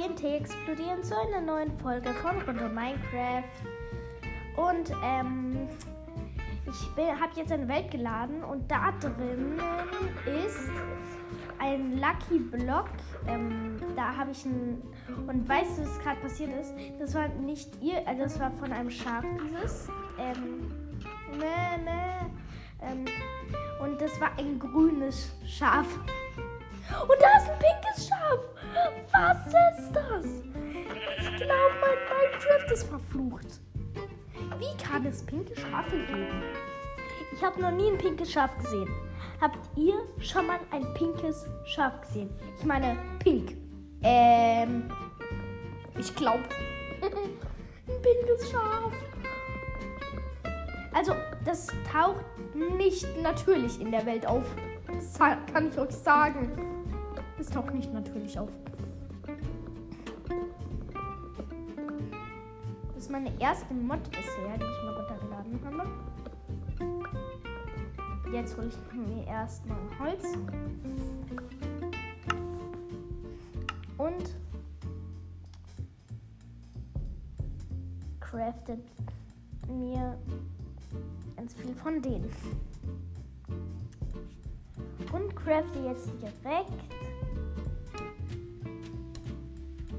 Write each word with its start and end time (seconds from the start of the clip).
TNT 0.00 0.24
explodieren 0.24 1.02
zu 1.02 1.14
einer 1.14 1.42
neuen 1.42 1.78
Folge 1.78 2.08
von 2.14 2.40
Runde 2.42 2.70
Minecraft. 2.70 3.44
Und 4.56 4.90
ähm, 5.04 5.68
ich 6.66 7.04
habe 7.20 7.32
jetzt 7.36 7.52
eine 7.52 7.68
Welt 7.68 7.90
geladen 7.90 8.42
und 8.42 8.70
da 8.70 8.92
drin 8.92 9.60
ist 10.46 10.70
ein 11.58 11.98
Lucky 11.98 12.38
Block. 12.38 12.88
Ähm, 13.26 13.76
da 13.94 14.16
habe 14.16 14.30
ich 14.30 14.44
ein. 14.46 14.80
Und 15.26 15.46
weißt 15.46 15.78
du, 15.78 15.82
was 15.82 16.00
gerade 16.00 16.20
passiert 16.20 16.50
ist? 16.58 16.72
Das 16.98 17.14
war 17.14 17.28
nicht 17.28 17.70
ihr, 17.82 18.06
also 18.08 18.22
das 18.22 18.40
war 18.40 18.50
von 18.52 18.72
einem 18.72 18.90
Schaf, 18.90 19.24
dieses. 19.44 19.88
Ähm, 20.18 20.72
meh, 21.32 21.84
meh, 21.84 22.30
ähm, 22.82 23.04
und 23.82 24.00
das 24.00 24.18
war 24.18 24.30
ein 24.38 24.58
grünes 24.58 25.32
Schaf. 25.44 25.86
Und 27.02 27.20
da 27.20 27.36
ist 27.36 27.50
ein 27.50 27.58
pinkes 27.58 28.08
Schaf. 28.08 28.59
Was 29.12 29.46
ist 29.46 29.92
das? 29.92 30.26
Ich 31.18 31.36
glaube, 31.36 31.74
mein 31.80 31.98
Minecraft 32.08 32.72
ist 32.72 32.84
verflucht. 32.84 33.60
Wie 34.58 34.82
kann 34.82 35.06
es 35.06 35.24
pinke 35.24 35.54
Schafe 35.58 35.96
geben? 36.06 36.42
Ich 37.32 37.42
habe 37.42 37.60
noch 37.60 37.70
nie 37.70 37.90
ein 37.90 37.98
pinkes 37.98 38.32
Schaf 38.32 38.56
gesehen. 38.58 38.88
Habt 39.40 39.58
ihr 39.76 39.94
schon 40.18 40.46
mal 40.46 40.58
ein 40.70 40.92
pinkes 40.94 41.46
Schaf 41.64 42.00
gesehen? 42.02 42.30
Ich 42.58 42.64
meine, 42.64 42.96
pink. 43.18 43.56
Ähm, 44.02 44.90
ich 45.98 46.14
glaube. 46.14 46.44
ein 47.02 48.02
pinkes 48.02 48.50
Schaf. 48.50 48.92
Also, 50.92 51.14
das 51.44 51.68
taucht 51.90 52.24
nicht 52.54 53.06
natürlich 53.22 53.80
in 53.80 53.90
der 53.90 54.04
Welt 54.04 54.26
auf. 54.26 54.44
Das 54.86 55.18
kann 55.18 55.70
ich 55.70 55.78
euch 55.78 55.92
sagen. 55.92 56.79
Es 57.40 57.48
taucht 57.48 57.72
nicht 57.72 57.90
natürlich 57.90 58.38
auf. 58.38 58.50
Das 62.94 63.04
ist 63.04 63.10
meine 63.10 63.32
erste 63.40 63.72
Mod 63.72 64.02
bisher, 64.10 64.58
die 64.58 64.64
ich 64.64 64.82
mal 64.84 64.94
runtergeladen 64.94 65.58
habe. 65.64 65.88
Jetzt 68.30 68.58
hole 68.58 68.68
ich 68.68 68.76
mir 68.92 69.26
erstmal 69.26 69.78
Holz. 69.98 70.22
Und 73.96 74.36
craftet 78.20 78.84
mir 79.66 80.18
ganz 81.36 81.54
viel 81.54 81.74
von 81.74 82.02
denen. 82.02 82.30
Und 85.10 85.34
crafte 85.34 85.78
jetzt 85.86 86.10
direkt 86.20 86.70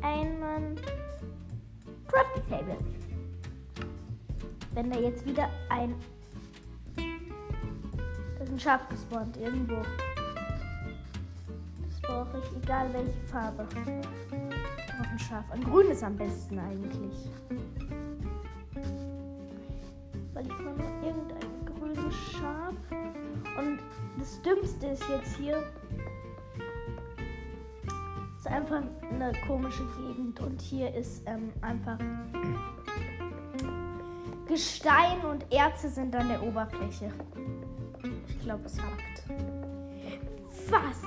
einen 0.01 0.75
Crafting 2.07 2.49
Table. 2.49 2.77
Wenn 4.73 4.89
da 4.89 4.99
jetzt 4.99 5.25
wieder 5.25 5.49
ein 5.69 5.95
ein 8.51 8.59
Schaf 8.59 8.87
gespawnt 8.89 9.37
irgendwo. 9.37 9.81
Das 11.87 12.01
brauche 12.01 12.39
ich, 12.39 12.63
egal 12.63 12.93
welche 12.93 13.19
Farbe. 13.27 13.65
Ich 13.73 14.93
brauche 14.93 15.09
ein 15.09 15.19
Schaf. 15.19 15.45
Ein 15.51 15.63
grünes 15.63 16.03
am 16.03 16.17
besten 16.17 16.59
eigentlich. 16.59 17.29
Weil 20.33 20.43
ich 20.43 20.53
brauche 20.53 21.05
irgendein 21.05 21.65
grünes 21.65 22.15
Schaf. 22.31 22.73
Und 23.57 23.79
das 24.19 24.41
Dümmste 24.41 24.87
ist 24.87 25.03
jetzt 25.09 25.37
hier. 25.37 25.63
Einfach 28.51 28.81
eine 29.09 29.31
komische 29.47 29.83
Gegend. 29.97 30.39
Und 30.39 30.61
hier 30.61 30.93
ist 30.93 31.23
ähm, 31.27 31.51
einfach. 31.61 31.97
Gestein 34.47 35.21
und 35.21 35.51
Erze 35.51 35.89
sind 35.89 36.13
an 36.15 36.27
der 36.27 36.43
Oberfläche. 36.43 37.09
Ich 38.27 38.39
glaube, 38.41 38.65
es 38.65 38.77
hakt. 38.77 39.23
Was 40.69 41.01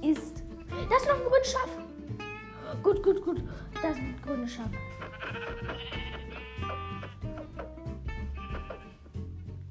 ist. 0.00 0.42
Das 0.88 1.02
ist 1.02 1.08
noch 1.08 1.16
ein 1.16 1.22
grünes 1.22 1.52
Schaf. 1.52 1.68
Gut, 2.82 3.02
gut, 3.02 3.22
gut. 3.24 3.44
Das 3.74 3.92
ist 3.92 3.98
ein 3.98 4.16
grünes 4.24 4.52
Schaf. 4.52 4.70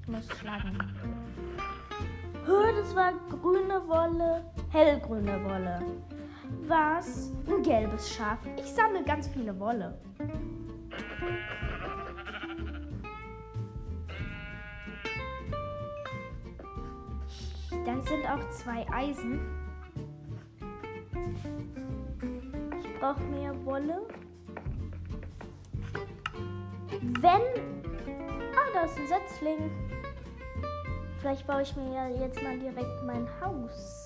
Ich 0.02 0.08
muss 0.08 0.28
schlagen. 0.38 0.78
Das 2.92 2.96
war 2.96 3.14
grüne 3.30 3.88
Wolle, 3.88 4.44
hellgrüne 4.72 5.42
Wolle. 5.46 5.80
Was? 6.72 7.30
Ein 7.50 7.64
gelbes 7.64 8.16
Schaf. 8.16 8.38
Ich 8.56 8.72
sammle 8.72 9.04
ganz 9.04 9.28
viele 9.28 9.60
Wolle. 9.60 10.00
Da 17.86 18.02
sind 18.04 18.26
auch 18.26 18.50
zwei 18.52 18.88
Eisen. 18.90 19.42
Ich 22.80 23.00
brauche 23.02 23.22
mehr 23.24 23.54
Wolle. 23.66 24.04
Wenn. 27.20 27.42
Ah, 28.56 28.70
da 28.74 28.84
ist 28.86 28.98
ein 28.98 29.08
Setzling. 29.08 29.70
Vielleicht 31.20 31.46
baue 31.46 31.64
ich 31.64 31.76
mir 31.76 32.16
jetzt 32.18 32.42
mal 32.42 32.58
direkt 32.58 33.04
mein 33.06 33.28
Haus. 33.42 34.01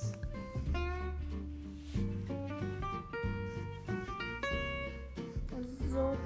So. 5.96 6.18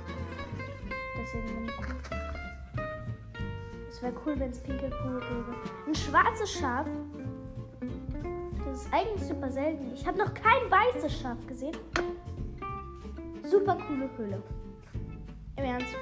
Deswegen 1.18 1.70
Es 3.88 4.02
wäre 4.02 4.14
cool, 4.26 4.40
wenn 4.40 4.50
es 4.50 4.60
pinke 4.60 4.90
Kuh 4.90 5.20
gäbe. 5.20 5.56
Ein 5.88 5.96
schwarzes 5.96 6.52
Schaf 6.52 6.88
das 8.70 8.86
ist 8.86 8.94
eigentlich 8.94 9.28
super 9.28 9.52
selten. 9.52 9.94
Ich 9.94 10.06
habe 10.06 10.18
noch 10.18 10.34
kein 10.34 10.70
weißes 10.70 11.20
Schaf 11.20 11.38
gesehen. 11.48 11.76
Super 13.44 13.78
coole 13.88 14.10
Höhle. 14.16 14.44
Im 15.58 15.64
Ernst. 15.64 15.96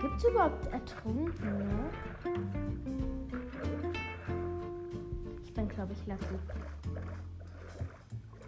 Gibt 0.00 0.16
es 0.16 0.24
überhaupt 0.24 0.66
Ertrunkene? 0.72 1.90
Ich 5.44 5.54
bin, 5.54 5.68
glaube 5.68 5.92
ich, 5.92 6.06
lucky. 6.06 6.63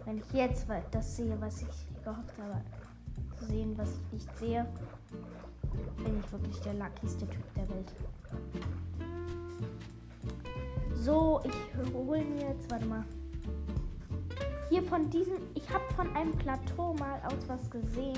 Wenn 0.07 0.19
ich 0.19 0.31
jetzt 0.31 0.65
das 0.91 1.17
sehe, 1.17 1.35
was 1.41 1.61
ich 1.63 1.67
gehofft 2.01 2.33
habe 2.37 2.61
zu 3.37 3.45
sehen, 3.45 3.77
was 3.77 3.89
ich 3.89 4.13
nicht 4.13 4.37
sehe, 4.37 4.65
bin 5.97 6.21
ich 6.23 6.31
wirklich 6.31 6.57
der 6.61 6.75
luckyste 6.75 7.27
Typ 7.27 7.53
der 7.55 7.67
Welt. 7.67 7.91
So, 10.93 11.41
ich 11.43 11.93
hole 11.93 12.23
mir 12.23 12.53
jetzt, 12.53 12.71
warte 12.71 12.85
mal. 12.85 13.03
Hier 14.69 14.81
von 14.83 15.09
diesem, 15.09 15.39
ich 15.55 15.69
habe 15.69 15.83
von 15.93 16.15
einem 16.15 16.31
Plateau 16.37 16.93
mal 16.93 17.19
aus 17.25 17.45
was 17.47 17.69
gesehen. 17.69 18.17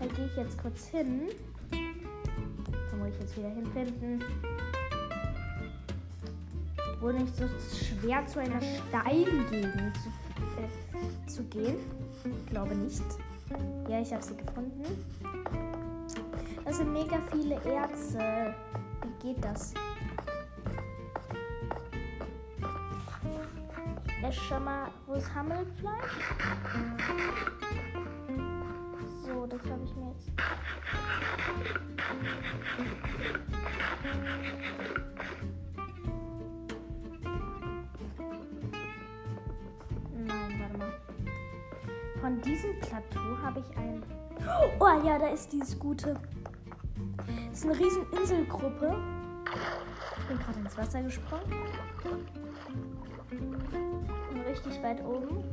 Da 0.00 0.06
gehe 0.06 0.24
ich 0.24 0.36
jetzt 0.36 0.56
kurz 0.56 0.86
hin. 0.86 1.28
Da 1.70 2.96
muss 2.96 3.08
ich 3.08 3.20
jetzt 3.20 3.36
wieder 3.36 3.50
hinfinden. 3.50 4.24
Wohl 7.00 7.12
nicht 7.12 7.36
so 7.36 7.44
schwer 7.46 8.26
zu 8.26 8.40
einer 8.40 8.62
Steingegend 8.62 9.94
zu, 9.98 10.08
äh, 10.08 10.27
zu 11.38 11.44
gehen. 11.44 11.76
Ich 12.24 12.50
glaube 12.50 12.74
nicht. 12.74 13.02
Ja, 13.88 14.00
ich 14.00 14.12
habe 14.12 14.22
sie 14.22 14.36
gefunden. 14.36 14.84
Das 16.64 16.78
sind 16.78 16.92
mega 16.92 17.18
viele 17.30 17.54
Erze. 17.62 18.54
Wie 19.02 19.28
geht 19.28 19.44
das? 19.44 19.72
Ist 24.28 24.42
schon 24.42 24.64
mal, 24.64 24.88
wo 25.06 25.14
ist 25.14 25.32
Hammelfleisch? 25.32 26.18
Diesem 42.44 42.78
Plateau 42.80 43.38
habe 43.42 43.60
ich 43.60 43.76
ein. 43.76 44.02
Oh 44.78 45.06
ja, 45.06 45.18
da 45.18 45.28
ist 45.28 45.52
dieses 45.52 45.78
gute. 45.78 46.14
Das 47.50 47.58
ist 47.58 47.64
eine 47.64 47.78
riesen 47.78 48.06
Inselgruppe. 48.12 48.96
Ich 50.18 50.26
bin 50.26 50.38
gerade 50.38 50.58
ins 50.60 50.76
Wasser 50.76 51.02
gesprungen 51.02 51.52
richtig 54.48 54.82
weit 54.82 55.04
oben 55.04 55.44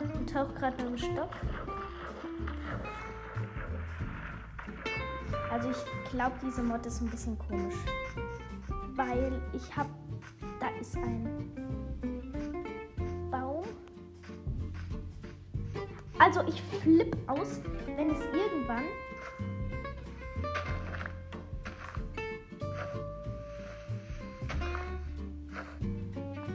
und 0.00 0.32
tauche 0.32 0.52
gerade 0.54 0.76
mit 0.84 0.92
dem 0.92 0.98
Stock. 0.98 1.30
Also 5.50 5.70
ich 5.70 6.10
glaube, 6.10 6.34
diese 6.42 6.62
Mod 6.62 6.84
ist 6.86 7.00
ein 7.00 7.08
bisschen 7.08 7.38
komisch. 7.38 7.74
Weil 8.94 9.40
ich 9.52 9.76
habe... 9.76 9.88
Da 10.60 10.68
ist 10.80 10.96
ein 10.96 11.52
Also 16.36 16.48
ich 16.48 16.60
flipp 16.82 17.16
aus, 17.28 17.60
wenn 17.94 18.10
es 18.10 18.20
irgendwann 18.22 18.82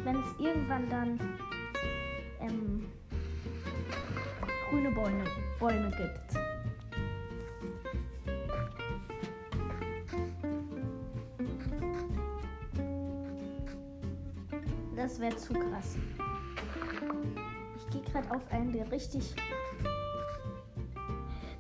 wenn 0.04 0.16
es 0.18 0.38
irgendwann 0.38 0.90
dann 0.90 1.20
ähm, 2.42 2.90
grüne 4.70 4.92
Bäume, 4.92 5.24
Bäume 5.62 5.92
gibt. 5.92 6.34
Das 14.98 15.22
wäre 15.22 15.38
zu 15.38 15.54
krass. 15.54 15.96
Auf 18.40 18.54
einen, 18.54 18.72
der 18.72 18.90
richtig. 18.90 19.36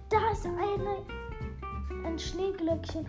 Da 0.07 0.31
ist 0.31 0.45
eine. 0.45 1.03
Ein 2.05 2.17
Schneeglöckchen. 2.17 3.05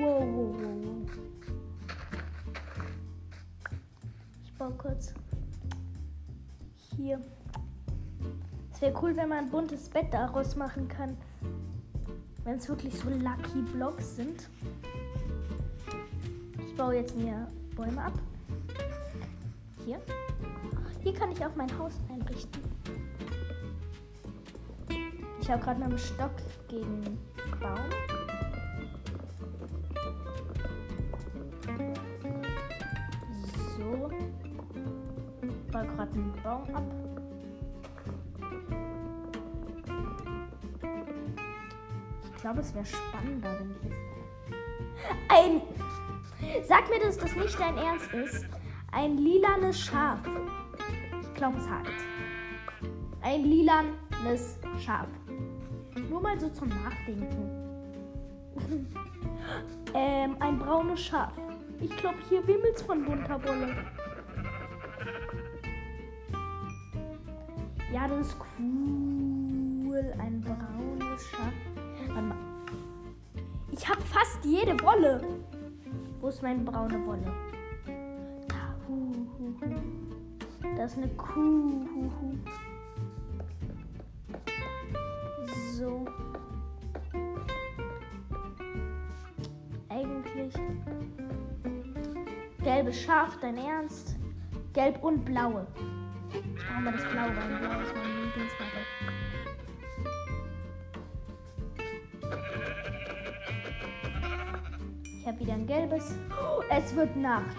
Wow, 0.00 0.26
wow, 0.34 0.54
wow. 0.60 1.10
Ich 4.44 4.54
baue 4.58 4.72
kurz. 4.72 5.14
Hier. 6.94 7.22
Es 8.70 8.82
wäre 8.82 8.92
cool, 9.00 9.16
wenn 9.16 9.30
man 9.30 9.38
ein 9.38 9.50
buntes 9.50 9.88
Bett 9.88 10.12
daraus 10.12 10.56
machen 10.56 10.88
kann. 10.88 11.16
Wenn 12.44 12.56
es 12.56 12.68
wirklich 12.68 12.94
so 12.94 13.08
Lucky 13.08 13.62
Blocks 13.72 14.16
sind. 14.16 14.50
Ich 16.66 16.76
baue 16.76 16.96
jetzt 16.96 17.16
mir 17.16 17.48
Bäume 17.74 18.02
ab. 18.02 18.12
Kann 21.18 21.32
ich 21.32 21.44
auch 21.44 21.54
mein 21.56 21.78
Haus 21.78 21.94
einrichten. 22.08 22.62
Ich 25.40 25.50
habe 25.50 25.62
gerade 25.62 25.80
dem 25.80 25.98
Stock 25.98 26.30
gegen 26.68 27.18
Baum. 27.60 27.78
So. 33.76 34.10
Ich 35.42 35.72
baue 35.72 35.86
gerade 35.86 36.12
einen 36.12 36.32
Baum 36.42 36.74
ab. 36.74 36.84
Ich 42.22 42.40
glaube, 42.42 42.60
es 42.60 42.74
wäre 42.74 42.86
spannender, 42.86 43.58
wenn 43.58 43.70
ich 43.72 43.82
jetzt. 43.84 44.00
Ein. 45.28 45.62
Sag 46.64 46.88
mir, 46.88 47.00
dass 47.00 47.18
das 47.18 47.34
nicht 47.34 47.58
dein 47.58 47.76
Ernst 47.76 48.12
ist. 48.12 48.46
Ein 48.92 49.18
lilanes 49.18 49.80
Schaf. 49.80 50.20
Ich 51.38 51.40
glaube, 51.40 51.58
es 51.58 51.68
hakt. 51.70 51.92
Ein 53.20 53.44
lilanes 53.44 54.58
Schaf. 54.84 55.06
Nur 56.10 56.20
mal 56.20 56.36
so 56.36 56.48
zum 56.48 56.68
Nachdenken. 56.68 57.48
ähm, 59.94 60.34
ein 60.40 60.58
braunes 60.58 61.00
Schaf. 61.00 61.30
Ich 61.80 61.96
glaube, 61.96 62.16
hier 62.28 62.44
wimmelt's 62.44 62.82
von 62.82 63.04
bunter 63.04 63.40
Wolle. 63.44 63.72
Ja, 67.92 68.08
das 68.08 68.26
ist 68.26 68.36
cool. 68.58 70.12
Ein 70.18 70.40
braunes 70.40 71.28
Schaf. 71.28 71.52
Warte 72.08 72.20
mal. 72.20 72.36
Ich 73.70 73.88
habe 73.88 74.00
fast 74.00 74.44
jede 74.44 74.72
Wolle. 74.82 75.22
Wo 76.20 76.30
ist 76.30 76.42
meine 76.42 76.64
braune 76.64 77.06
Wolle? 77.06 77.32
Da, 78.48 78.74
hu, 78.88 79.14
hu, 79.38 79.54
hu. 79.60 79.97
Das 80.78 80.92
ist 80.92 80.98
eine 80.98 81.08
Kuh. 81.08 81.88
So. 85.76 86.06
Eigentlich. 89.88 90.54
Gelbes 92.62 93.02
Schaf, 93.02 93.36
dein 93.40 93.56
Ernst? 93.56 94.14
Gelb 94.72 95.02
und 95.02 95.24
blaue. 95.24 95.66
Ich 96.32 96.64
brauche 96.64 96.80
mal 96.80 96.92
das 96.92 97.02
Blaue 97.10 97.26
rein. 97.26 97.58
Blau 97.60 97.80
ist 97.80 97.94
meine 97.96 98.24
Lieblingsfarbe. 98.26 98.78
Ich 105.02 105.26
habe 105.26 105.40
wieder 105.40 105.54
ein 105.54 105.66
gelbes. 105.66 106.16
Oh, 106.30 106.62
es 106.70 106.94
wird 106.94 107.16
Nacht. 107.16 107.56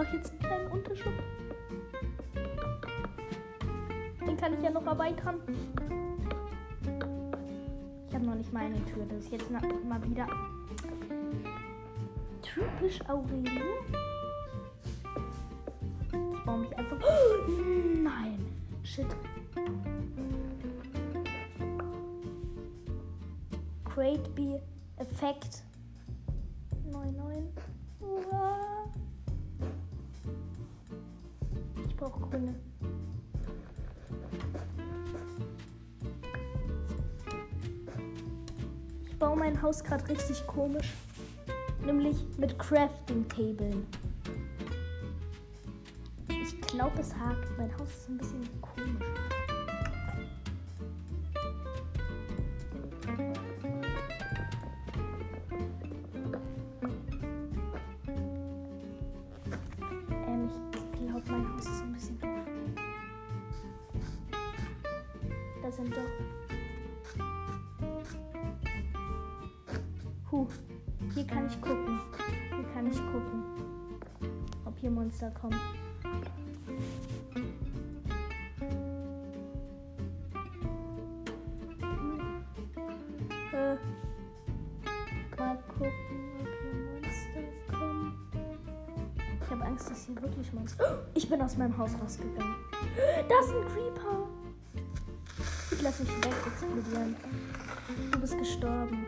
Mache 0.00 0.16
jetzt 0.16 0.30
einen 0.30 0.40
kleinen 0.40 0.72
Unterschub. 0.72 1.12
Den 4.26 4.36
kann 4.38 4.54
ich 4.54 4.62
ja 4.62 4.70
noch 4.70 4.86
erweitern. 4.86 5.40
Ich 8.08 8.14
habe 8.14 8.24
noch 8.24 8.34
nicht 8.34 8.50
meine 8.50 8.82
Tür. 8.86 9.04
Das 9.10 9.24
ist 9.24 9.32
jetzt 9.32 9.50
mal 9.50 9.62
wieder 10.08 10.26
typisch 12.40 12.98
Aurelio. 13.08 13.62
Ich 16.12 16.44
baue 16.46 16.58
mich 16.60 16.78
einfach. 16.78 16.98
Nein. 18.02 18.38
Shit. 18.82 19.06
Great 23.84 24.34
Bee 24.34 24.62
Effekt. 24.96 25.62
Haus 39.70 39.84
gerade 39.84 40.08
richtig 40.08 40.44
komisch. 40.48 40.94
Nämlich 41.86 42.16
mit 42.38 42.58
Crafting 42.58 43.28
Tablen. 43.28 43.86
Ich 46.28 46.60
glaube, 46.62 47.00
es 47.00 47.14
hakt. 47.14 47.56
Mein 47.56 47.72
Haus 47.78 47.88
ist 47.88 48.08
ein 48.08 48.18
bisschen 48.18 48.48
komisch. 48.60 49.39
Aus 91.50 91.56
meinem 91.56 91.76
Haus 91.78 91.90
rausgegangen. 92.00 92.54
Da 93.28 93.40
ist 93.40 93.52
ein 93.52 93.66
Creeper. 93.74 94.28
Ich 95.72 95.82
lasse 95.82 96.04
mich 96.04 96.16
weg 96.24 96.34
explodieren. 96.46 97.16
Du 98.12 98.20
bist 98.20 98.38
gestorben. 98.38 99.04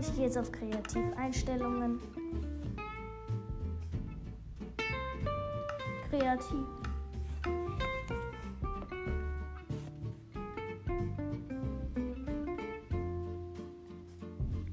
Ich 0.00 0.12
gehe 0.16 0.24
jetzt 0.24 0.36
auf 0.36 0.50
Kreativeinstellungen. 0.50 2.00
Kreativ. 6.10 6.66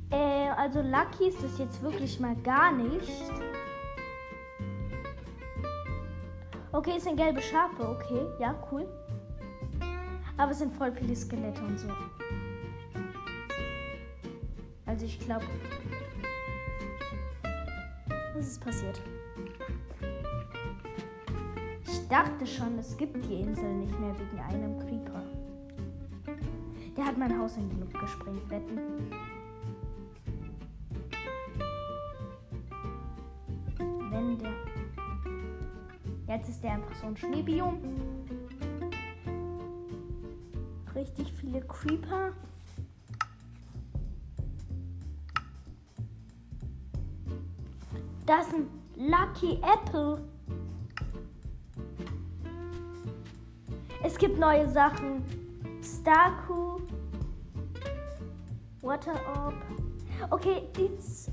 Äh, 0.10 0.50
also 0.58 0.82
Lucky 0.82 1.28
ist 1.28 1.44
das 1.44 1.60
jetzt 1.60 1.80
wirklich 1.84 2.20
mal 2.20 2.36
gar 2.38 2.72
nicht. 2.72 3.12
Okay, 6.80 6.94
es 6.96 7.04
sind 7.04 7.18
gelbe 7.18 7.42
Schafe, 7.42 7.90
okay, 7.90 8.22
ja, 8.40 8.56
cool. 8.72 8.88
Aber 10.38 10.52
es 10.52 10.60
sind 10.60 10.74
voll 10.74 10.94
viele 10.94 11.14
Skelette 11.14 11.62
und 11.62 11.78
so. 11.78 11.90
Also 14.86 15.04
ich 15.06 15.20
glaube. 15.20 15.44
Was 18.34 18.48
ist 18.48 18.64
passiert? 18.64 19.02
Ich 21.86 22.08
dachte 22.08 22.48
schon, 22.48 22.80
es 22.80 22.96
gibt 22.96 23.26
die 23.26 23.42
Insel 23.42 23.74
nicht 23.74 24.00
mehr 24.00 24.16
wegen 24.18 24.40
einem 24.40 24.80
Creeper. 24.80 25.22
Der 26.96 27.06
hat 27.06 27.18
mein 27.18 27.38
Haus 27.38 27.58
in 27.58 27.70
die 27.72 27.76
Luft 27.76 28.00
gesprengt, 28.00 28.50
wetten. 28.50 28.80
Ist 36.50 36.64
der 36.64 36.72
einfach 36.72 36.96
so 36.96 37.06
ein 37.06 37.16
Schneebiom. 37.16 37.78
Richtig 40.96 41.32
viele 41.34 41.62
Creeper. 41.62 42.32
Das 48.26 48.48
ist 48.48 48.56
ein 48.56 48.68
Lucky 48.96 49.62
Apple. 49.62 50.24
Es 54.04 54.18
gibt 54.18 54.40
neue 54.40 54.68
Sachen. 54.70 55.24
Starku. 55.84 56.82
Water 58.82 59.20
Orb. 59.36 59.54
Okay, 60.32 60.64
dieses 60.76 61.30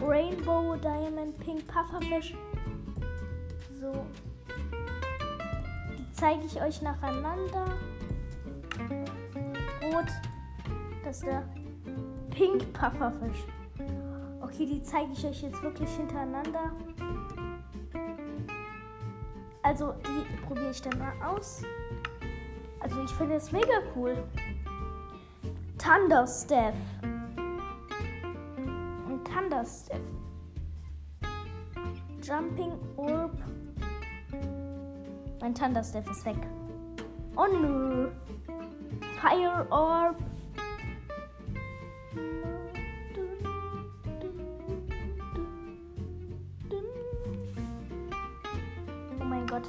Rainbow 0.00 0.76
Diamond 0.76 1.36
Pink 1.38 1.66
Pufferfish. 1.66 2.34
Zeige 6.24 6.46
ich 6.46 6.62
euch 6.62 6.80
nacheinander. 6.80 7.66
Rot. 9.82 10.06
Das 11.04 11.18
ist 11.18 11.26
der 11.26 11.46
Pink 12.30 12.72
Pufferfisch. 12.72 13.44
Okay, 14.40 14.64
die 14.64 14.82
zeige 14.82 15.12
ich 15.12 15.26
euch 15.26 15.42
jetzt 15.42 15.62
wirklich 15.62 15.90
hintereinander. 15.90 16.72
Also, 19.62 19.92
die 19.92 20.46
probiere 20.46 20.70
ich 20.70 20.80
dann 20.80 20.98
mal 20.98 21.12
aus. 21.28 21.62
Also, 22.80 23.02
ich 23.02 23.10
finde 23.10 23.34
es 23.34 23.52
mega 23.52 23.82
cool. 23.94 24.24
Thunderstaff. 25.76 26.74
Und 29.06 29.28
Thunderstaff. 29.28 30.00
Jumping 32.22 32.72
Orb. 32.96 33.36
Mein 35.44 35.54
Thunderstaff 35.54 36.10
ist 36.10 36.24
weg. 36.24 36.38
Oh 37.36 37.44
nö. 37.44 38.08
Fire 39.20 39.66
Orb. 39.68 40.16
Oh 49.20 49.24
mein 49.24 49.46
Gott. 49.46 49.68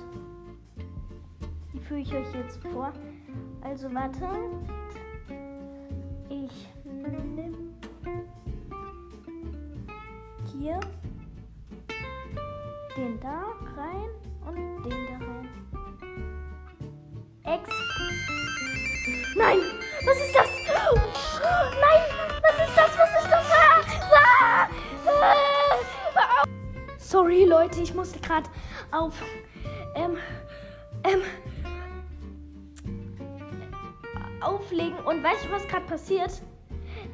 Wie 1.74 1.80
führe 1.80 2.00
ich 2.00 2.14
euch 2.14 2.34
jetzt 2.34 2.58
vor? 2.70 2.94
Also 3.60 3.94
warte. 3.94 4.30
Ich 6.30 6.70
nehme 6.86 7.54
hier 10.54 10.80
den 12.96 13.20
da 13.20 13.44
rein 13.76 14.25
Was 20.06 20.18
ist 20.18 20.36
das? 20.36 20.50
Nein! 21.82 22.02
Was 22.42 22.68
ist 22.68 22.78
das? 22.78 22.98
Was 22.98 23.24
ist 23.24 23.32
das? 23.32 23.46
Ah! 23.52 23.82
Ah! 24.14 24.68
Ah! 26.16 26.44
Sorry, 27.00 27.46
Leute, 27.46 27.82
ich 27.82 27.94
musste 27.94 28.20
gerade 28.20 28.48
auf. 28.92 29.14
Ähm, 29.96 30.18
ähm, 31.04 31.22
auflegen. 34.42 35.00
Und 35.06 35.24
weißt 35.24 35.46
du, 35.46 35.52
was 35.52 35.68
gerade 35.68 35.86
passiert? 35.86 36.42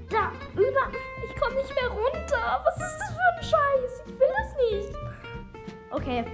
Da 0.10 0.32
über. 0.54 0.92
Ich 1.26 1.42
komme 1.42 1.56
nicht 1.56 1.74
mehr 1.74 1.90
runter. 1.90 2.62
Was 2.66 2.76
ist 2.76 2.98
das 3.00 3.10
für 3.14 3.38
ein 3.38 3.44
Scheiß? 3.44 4.04
Ich 4.06 4.20
will 4.20 4.28
das 4.38 4.56
nicht. 4.70 4.98
Okay. 5.92 6.26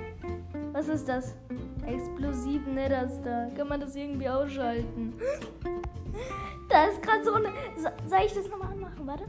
Was 0.73 0.87
ist 0.87 1.07
das? 1.07 1.35
Explosiv 1.85 2.65
Netherster. 2.65 3.49
Kann 3.55 3.67
man 3.67 3.79
das 3.79 3.95
irgendwie 3.95 4.27
ausschalten? 4.27 5.13
Da 6.77 6.85
ist 6.85 7.01
gerade 7.01 7.23
so 7.23 7.33
eine. 7.33 7.51
So, 7.75 7.89
soll 8.05 8.19
ich 8.23 8.33
das 8.35 8.47
nochmal 8.49 8.71
anmachen? 8.71 9.07
Warte. 9.07 9.23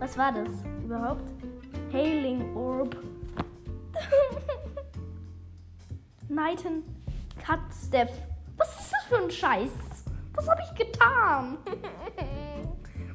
Was 0.00 0.18
war 0.18 0.32
das 0.32 0.48
überhaupt? 0.82 1.30
Hailing 1.92 2.56
Orb. 2.56 2.96
Nighten 6.28 6.82
Cut 7.40 7.60
Step. 7.86 8.10
Was 8.56 8.80
ist 8.80 8.92
das 8.92 9.04
für 9.04 9.22
ein 9.22 9.30
Scheiß? 9.30 9.70
Was 10.34 10.48
habe 10.48 10.60
ich 10.60 10.76
getan? 10.76 11.58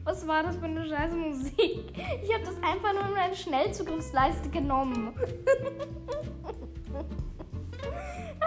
Was 0.05 0.25
war 0.25 0.43
das 0.43 0.55
für 0.55 0.65
eine 0.65 0.87
scheiße 0.87 1.13
Musik? 1.13 1.91
Ich 2.23 2.33
habe 2.33 2.45
das 2.45 2.55
einfach 2.63 2.93
nur 2.93 3.05
in 3.05 3.13
meine 3.13 3.35
Schnellzugriffsleiste 3.35 4.49
genommen. 4.49 5.13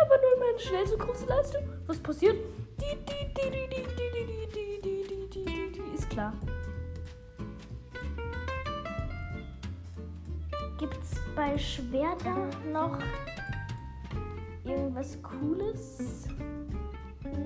einfach 0.03 0.21
nur 0.21 0.35
in 0.35 0.41
meine 0.41 0.59
Schnellzugriffsleiste. 0.59 1.63
Was 1.87 1.99
passiert? 1.99 2.37
Ist 5.95 6.11
klar. 6.11 6.33
Gibt's 10.79 11.15
bei 11.37 11.57
Schwerter 11.57 12.49
noch 12.73 12.99
irgendwas 14.65 15.19
Cooles? 15.23 16.29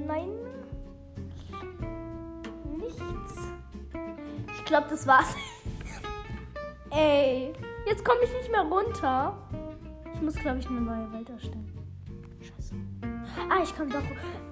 Nein. 0.06 0.30
Nichts. 2.78 3.36
Ich 4.54 4.64
glaube, 4.64 4.86
das 4.88 5.06
war's. 5.06 5.34
Ey, 6.90 7.52
jetzt 7.86 8.04
komme 8.04 8.20
ich 8.22 8.32
nicht 8.32 8.50
mehr 8.50 8.62
runter. 8.62 9.36
Ich 10.14 10.22
muss, 10.22 10.34
glaube 10.36 10.58
ich, 10.58 10.66
eine 10.66 10.80
neue 10.80 11.12
Welt 11.12 11.28
erstellen. 11.28 11.75
Ah, 13.48 13.62
ich 13.62 13.76
komme 13.76 13.90
doch. 13.90 14.02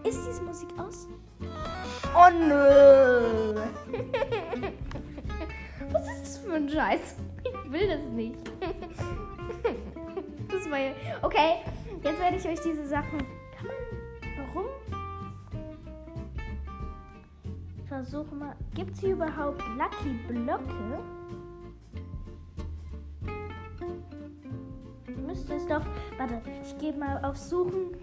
Ist 0.09 0.27
diese 0.27 0.43
Musik 0.43 0.69
aus? 0.79 1.09
Oh 2.15 2.31
nö. 2.31 3.55
Was 5.93 6.07
ist 6.13 6.23
das 6.23 6.39
für 6.39 6.53
ein 6.55 6.69
Scheiß? 6.69 7.17
Ich 7.65 7.73
will 7.73 7.89
das 7.89 8.11
nicht. 8.11 8.39
Das 10.51 10.71
war 10.71 10.79
ja. 10.79 10.93
Okay, 11.23 11.57
jetzt 12.03 12.21
werde 12.21 12.37
ich 12.37 12.47
euch 12.47 12.61
diese 12.61 12.87
Sachen. 12.87 13.19
Kann 13.19 13.67
man. 13.67 13.75
Warum? 14.55 14.67
Versuche 17.89 18.35
mal. 18.37 18.55
Gibt 18.75 18.95
es 18.95 19.01
hier 19.01 19.15
überhaupt 19.15 19.61
Lucky 19.77 20.13
Blöcke? 20.29 21.01
Müsste 25.27 25.55
es 25.55 25.67
doch. 25.67 25.83
Warte, 26.17 26.41
ich 26.63 26.79
gehe 26.79 26.93
mal 26.93 27.25
auf 27.25 27.37
Suchen. 27.37 27.97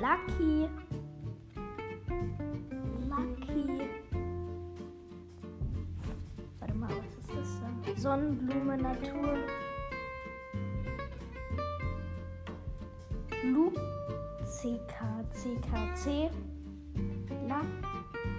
Lucky. 0.00 0.68
Lucky. 3.08 3.66
Warte 6.60 6.74
mal, 6.74 6.88
was 6.88 7.18
ist 7.18 7.30
das 7.34 7.60
denn? 7.60 7.96
Sonnenblume 7.96 8.76
Natur. 8.78 9.38
Lu 13.42 13.72
CK 14.44 14.94
CKC 15.32 16.30
Lucky 17.48 18.37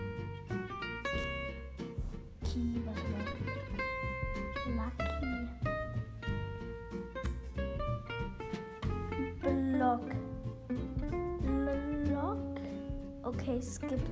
es 13.60 13.80
gibt 13.80 14.10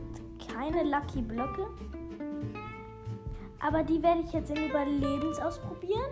keine 0.52 0.84
Lucky 0.84 1.22
Blöcke. 1.22 1.68
Aber 3.60 3.84
die 3.84 4.02
werde 4.04 4.22
ich 4.22 4.34
jetzt 4.34 4.52
in 4.52 4.70
Überlebens 4.70 5.40
ausprobieren. 5.40 6.12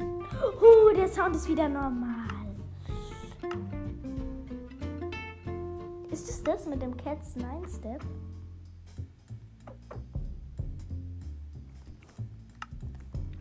Uh, 0.00 0.94
der 0.96 1.08
Sound 1.08 1.36
ist 1.36 1.48
wieder 1.48 1.68
normal. 1.68 2.28
Ist 6.10 6.28
es 6.28 6.42
das 6.42 6.66
mit 6.66 6.82
dem 6.82 6.96
Cats 6.96 7.36
9 7.36 7.68
Step? 7.68 8.02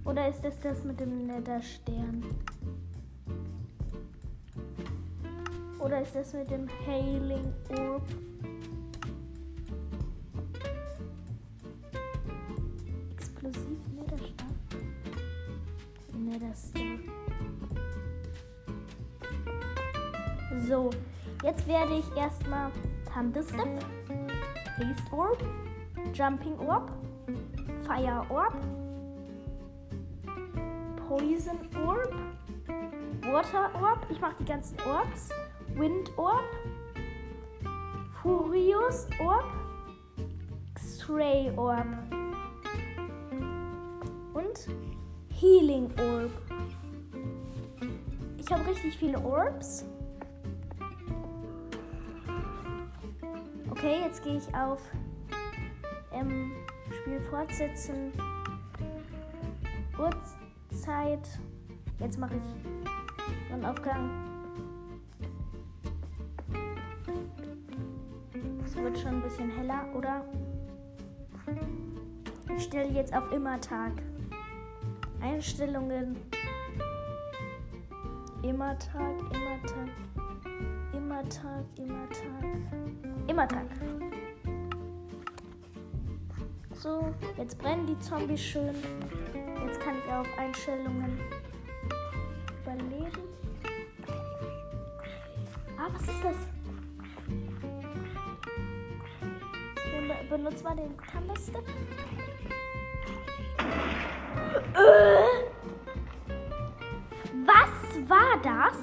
Oder 0.05 0.27
ist 0.27 0.43
es 0.43 0.59
das 0.59 0.83
mit 0.83 0.99
dem 0.99 1.25
Netherstern? 1.27 2.23
Oder 5.79 6.01
ist 6.01 6.15
das 6.15 6.33
mit 6.33 6.51
dem 6.51 6.67
Hailing 6.85 7.53
Orb? 7.69 8.03
Werde 21.83 21.99
ich 21.99 22.15
erstmal 22.17 22.71
Thunderstep, 23.11 23.83
Haste 24.77 25.11
Orb, 25.11 25.43
Jumping 26.13 26.57
Orb, 26.59 26.89
Fire 27.85 28.25
Orb, 28.29 28.55
Poison 30.95 31.59
Orb, 31.85 32.15
Water 33.29 33.69
Orb. 33.81 34.07
Ich 34.09 34.21
mache 34.21 34.35
die 34.39 34.45
ganzen 34.45 34.77
Orbs. 34.87 35.29
Wind 35.75 36.17
Orb, 36.17 36.45
Furious 38.21 39.07
Orb, 39.19 39.45
X-Ray 40.75 41.51
Orb 41.57 41.87
und 44.33 44.67
Healing 45.29 45.91
Orb. 45.99 46.31
Ich 48.37 48.49
habe 48.49 48.65
richtig 48.69 48.97
viele 48.97 49.19
Orbs. 49.19 49.83
Okay, 53.83 53.99
jetzt 54.01 54.23
gehe 54.23 54.37
ich 54.37 54.55
auf 54.55 54.79
ähm, 56.13 56.53
Spiel 56.89 57.19
fortsetzen. 57.19 58.13
Uhrzeit. 59.99 61.27
Jetzt 61.99 62.17
mache 62.17 62.35
ich 62.35 63.49
Sonnenaufgang. 63.49 64.09
Es 68.63 68.73
wird 68.77 68.97
schon 68.99 69.15
ein 69.15 69.21
bisschen 69.21 69.49
heller, 69.49 69.85
oder? 69.93 70.23
Ich 72.55 72.63
stelle 72.63 72.89
jetzt 72.89 73.13
auf 73.13 73.29
immer 73.33 73.59
Tag. 73.59 73.91
Einstellungen. 75.19 76.15
Immer 78.43 78.79
Tag, 78.79 79.19
immer 79.19 79.61
Tag. 79.65 80.12
Immer 81.13 81.29
Tag, 81.29 81.63
immer 81.77 82.09
Tag. 82.09 83.27
Immer 83.27 83.47
Tag. 83.47 83.67
So, 86.73 87.13
jetzt 87.37 87.59
brennen 87.59 87.85
die 87.85 87.99
Zombies 87.99 88.41
schön. 88.41 88.73
Jetzt 89.63 89.79
kann 89.79 89.93
ich 90.03 90.11
auf 90.11 90.25
Einstellungen 90.39 91.19
überleben. 92.63 93.11
Ah, 95.77 95.87
was 95.93 96.01
ist 96.01 96.23
das? 96.23 96.35
Benutzt 100.29 100.63
mal 100.63 100.75
den 100.75 100.97
Thunderstep. 101.11 101.67
Äh, 104.73 105.43
was 107.45 108.09
war 108.09 108.41
das? 108.41 108.82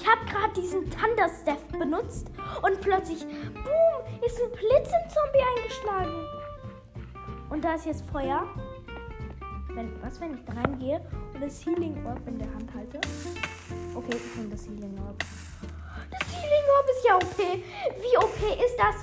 Ich 0.00 0.06
habe 0.06 0.24
gerade 0.24 0.52
diesen 0.54 0.90
Thunderstep 0.90 1.78
benutzt 1.78 2.28
und 2.62 2.80
plötzlich, 2.80 3.26
boom, 3.26 4.24
ist 4.26 4.40
ein 4.40 4.50
Blitz 4.52 4.88
im 4.88 5.10
Zombie 5.10 5.44
eingeschlagen. 5.58 6.26
Und 7.50 7.62
da 7.62 7.74
ist 7.74 7.84
jetzt 7.84 8.04
Feuer. 8.10 8.46
Wenn, 9.74 10.02
was, 10.02 10.18
wenn 10.20 10.34
ich 10.34 10.44
da 10.46 10.54
reingehe 10.54 11.00
und 11.34 11.42
das 11.42 11.64
Healing 11.66 12.04
Orb 12.06 12.26
in 12.26 12.38
der 12.38 12.48
Hand 12.54 12.70
halte? 12.74 12.98
Okay, 13.94 14.16
ich 14.16 14.36
nehme 14.36 14.48
das 14.48 14.66
Healing 14.66 14.98
Orb. 15.06 15.22
Das 16.10 16.28
Healing 16.32 16.64
Orb 16.76 16.86
ist 16.88 17.06
ja 17.06 17.16
OP. 17.16 17.38
Wie 18.00 18.16
OP 18.16 18.58
ist 18.64 18.76
das? 18.78 18.94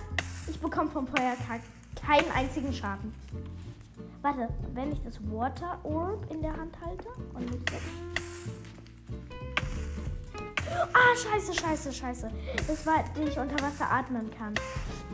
Ich 0.50 0.60
bekomme 0.60 0.89
vom 0.89 1.08
Feuer 1.08 1.36
keinen 2.06 2.32
einzigen 2.32 2.74
Schaden. 2.74 3.13
Warte, 4.24 4.50
wenn 4.74 4.92
ich 4.92 5.03
das 5.03 5.20
Water 5.31 5.79
Orb 5.83 6.25
in 6.31 6.42
der 6.42 6.57
Hand 6.57 6.75
halte 6.83 7.10
und 7.36 7.51
nicht 7.51 7.72
jetzt. 7.72 8.06
Ah, 10.94 11.16
scheiße, 11.16 11.53
scheiße, 11.53 11.94
scheiße. 11.94 12.29
Das 12.68 12.85
war, 12.85 13.03
die 13.16 13.24
ich 13.24 13.37
unter 13.37 13.55
Wasser 13.63 13.90
atmen 13.92 14.29
kann. 14.37 14.53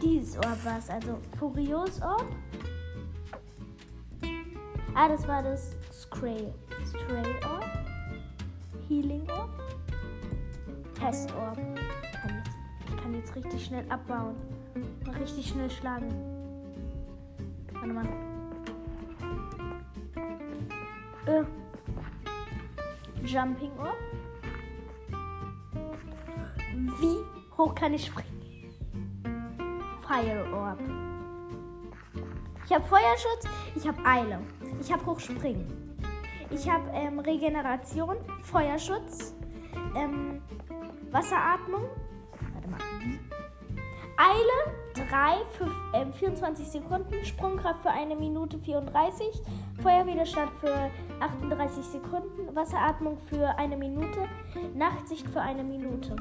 Dieses 0.01 0.35
Orb 0.37 0.63
war 0.65 0.79
es, 0.79 0.89
also 0.89 1.19
Furios 1.37 2.01
Orb. 2.01 2.25
Ah, 4.95 5.07
das 5.07 5.27
war 5.27 5.41
das 5.41 5.71
Stray. 5.91 6.53
Stray 6.85 7.35
Orb. 7.43 7.65
Healing 8.87 9.27
Orb. 9.29 9.49
Test 10.99 11.33
Orb. 11.35 11.57
Ich 12.87 12.97
kann 13.01 13.13
jetzt 13.13 13.35
richtig 13.35 13.65
schnell 13.65 13.85
abbauen. 13.89 14.35
Richtig 15.19 15.49
schnell 15.49 15.69
schlagen. 15.69 16.13
Warte 17.73 17.87
mal. 17.87 18.07
Äh. 21.25 21.43
Jumping 23.25 23.71
Orb. 23.79 23.97
Wie 26.99 27.17
hoch 27.57 27.73
kann 27.75 27.93
ich 27.93 28.05
springen? 28.05 28.41
Fire 30.07 30.45
Orb. 30.53 30.79
Ich 32.65 32.71
habe 32.71 32.83
Feuerschutz, 32.85 33.47
ich 33.75 33.87
habe 33.87 34.05
Eile, 34.05 34.39
ich 34.79 34.91
habe 34.91 35.05
Hochspringen. 35.05 35.97
Ich 36.49 36.69
habe 36.69 36.89
ähm, 36.93 37.19
Regeneration, 37.19 38.15
Feuerschutz, 38.43 39.33
ähm, 39.95 40.41
Wasseratmung. 41.11 41.83
Warte 42.53 42.67
mal. 42.69 42.79
Eile 44.17 45.07
3 45.09 45.45
für 45.57 45.65
äh, 45.97 46.11
24 46.13 46.67
Sekunden, 46.67 47.25
Sprungkraft 47.25 47.81
für 47.81 47.89
eine 47.89 48.15
Minute 48.15 48.59
34, 48.59 49.41
Feuerwiderstand 49.81 50.51
für 50.59 50.91
38 51.19 51.83
Sekunden, 51.83 52.55
Wasseratmung 52.55 53.17
für 53.17 53.57
eine 53.57 53.75
Minute, 53.75 54.27
Nachtsicht 54.75 55.27
für 55.29 55.41
eine 55.41 55.63
Minute. 55.63 56.15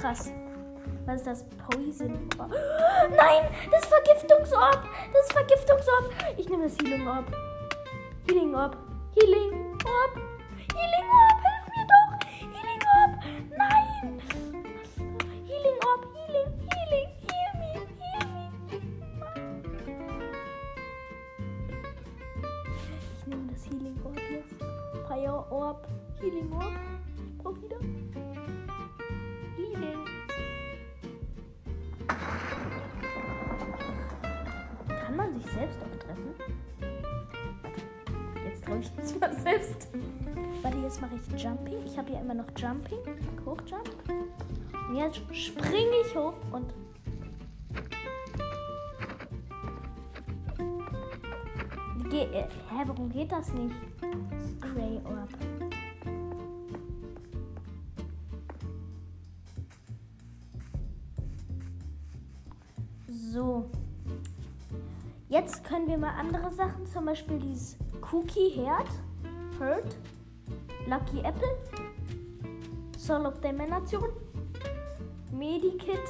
Krass. 0.00 0.32
Was 1.06 1.16
ist 1.16 1.26
das? 1.26 1.44
Poison 1.68 2.28
Orb. 2.38 2.50
Nein, 3.10 3.48
das 3.70 3.82
ist 3.82 3.88
Vergiftungsorb. 3.88 4.84
Das 5.12 5.22
ist 5.22 5.32
Vergiftungsorb. 5.32 6.10
Ich 6.36 6.48
nehme 6.48 6.64
das 6.64 6.76
Healing 6.78 7.08
Orb. 7.08 7.24
Healing 8.28 8.54
Orb. 8.54 8.76
Immer 42.20 42.34
noch 42.34 42.46
Jumping. 42.56 42.98
Hochjump. 43.44 43.88
Und 44.88 44.96
jetzt 44.96 45.20
springe 45.34 45.96
ich 46.04 46.14
hoch 46.16 46.34
und. 46.52 46.72
Ge 52.10 52.22
äh, 52.32 52.44
hä, 52.70 52.84
warum 52.86 53.10
geht 53.10 53.30
das 53.30 53.52
nicht? 53.52 53.74
Stray 54.56 55.00
Orb. 55.04 55.28
So. 63.08 63.70
Jetzt 65.28 65.62
können 65.62 65.86
wir 65.86 65.98
mal 65.98 66.14
andere 66.18 66.50
Sachen, 66.50 66.86
zum 66.86 67.04
Beispiel 67.04 67.38
dieses 67.38 67.76
Cookie 68.10 68.48
Herd, 68.50 68.88
Herd, 69.58 69.98
Lucky 70.86 71.20
Apple, 71.20 71.58
Soul 73.08 73.24
of 73.24 73.40
Dimension, 73.40 74.12
Medikit, 75.32 76.06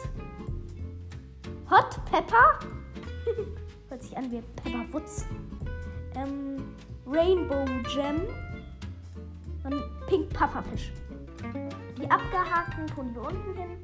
Hot 1.70 2.04
Pepper, 2.10 2.58
hört 3.88 4.02
sich 4.02 4.16
an 4.16 4.32
wie 4.32 4.42
Pepper 4.56 4.84
Woods, 4.92 5.24
ähm, 6.16 6.74
Rainbow 7.06 7.64
Gem 7.94 8.22
und 9.62 9.80
Pink 10.08 10.28
Pufferfish. 10.30 10.90
Die 12.02 12.10
abgehakten 12.10 12.88
tun 12.88 13.14
wir 13.14 13.22
unten 13.22 13.54
hin. 13.54 13.78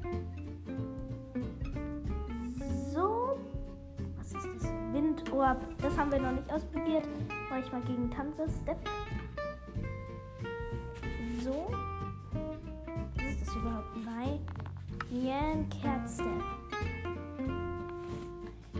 So. 2.93 3.39
Was 4.17 4.27
ist 4.33 4.49
das? 4.57 4.69
Windorb. 4.91 5.61
Das 5.81 5.97
haben 5.97 6.11
wir 6.11 6.19
noch 6.19 6.33
nicht 6.33 6.51
ausprobiert. 6.51 7.07
Mache 7.49 7.61
ich 7.61 7.71
mal 7.71 7.81
gegen 7.83 8.11
Tanzstep. 8.11 8.77
So. 11.41 11.71
Cat 15.23 16.09
Step. 16.09 16.27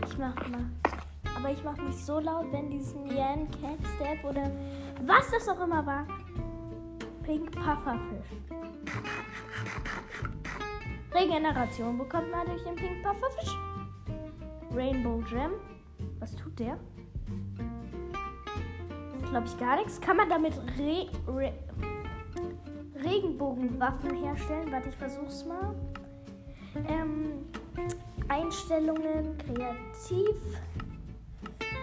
Ich 0.04 0.18
mach 0.18 0.34
mal. 0.48 0.66
Aber 1.34 1.50
ich 1.50 1.64
mache 1.64 1.82
nicht 1.82 1.98
so 1.98 2.20
laut, 2.20 2.52
wenn 2.52 2.68
diesen 2.70 3.04
Nyan 3.04 3.50
Cat 3.50 3.78
Step 3.96 4.22
oder 4.22 4.50
was 5.06 5.30
das 5.30 5.48
auch 5.48 5.60
immer 5.64 5.84
war, 5.86 6.06
Pink 7.22 7.50
Pufferfisch. 7.52 8.26
Regeneration 11.14 11.96
bekommt 11.96 12.30
man 12.30 12.46
durch 12.46 12.62
den 12.64 12.76
Pink 12.76 13.02
Pufferfisch. 13.02 13.56
Rainbow 14.74 15.22
Gem. 15.30 15.52
Was 16.18 16.36
tut 16.36 16.58
der? 16.58 16.78
Glaube 19.30 19.46
ich 19.46 19.58
gar 19.58 19.76
nichts. 19.76 20.00
Kann 20.00 20.18
man 20.18 20.28
damit 20.28 20.52
Re 20.78 21.08
Re 21.26 21.52
Regenbogenwaffen 23.02 24.16
herstellen? 24.16 24.70
Warte, 24.70 24.90
ich 24.90 24.96
versuch's 24.96 25.46
mal. 25.46 25.74
Ähm, 26.88 27.46
Einstellungen, 28.28 29.36
kreativ. 29.38 30.36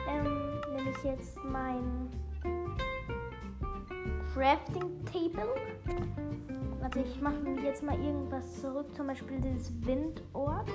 Ähm, 0.07 0.61
nehme 0.75 0.89
ich 0.91 1.03
jetzt 1.03 1.37
mein 1.43 2.09
Crafting 4.33 5.05
Table. 5.05 5.49
Warte, 6.79 6.99
ich 6.99 7.21
mache 7.21 7.35
jetzt 7.63 7.83
mal 7.83 7.97
irgendwas 7.99 8.61
zurück. 8.61 8.93
Zum 8.95 9.07
Beispiel 9.07 9.39
dieses 9.39 9.71
Windorb. 9.85 10.69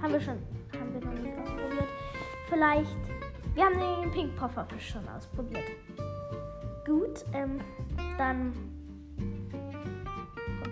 Haben 0.00 0.12
wir 0.12 0.20
schon, 0.20 0.38
haben 0.78 0.94
wir 0.94 1.04
noch 1.04 1.20
nicht 1.20 1.38
ausprobiert. 1.38 1.88
Vielleicht, 2.48 2.96
wir 3.54 3.64
haben 3.64 3.78
den 3.78 4.10
Pink 4.12 4.36
Pufferfisch 4.36 4.90
schon 4.90 5.06
ausprobiert. 5.08 5.64
Gut, 6.86 7.24
ähm, 7.32 7.60
dann 8.16 8.52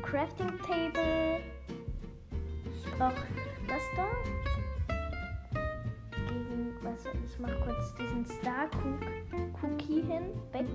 Crafting 0.02 0.57
Table. 0.61 1.56
Brauche 2.98 3.14
das 3.68 3.82
da. 3.94 4.06
Gegen, 6.28 6.74
was, 6.82 7.04
ich 7.24 7.38
mache 7.38 7.56
kurz 7.64 7.94
diesen 7.94 8.24
Star 8.24 8.68
Cookie 9.62 10.02
hin, 10.02 10.30
weg. 10.52 10.66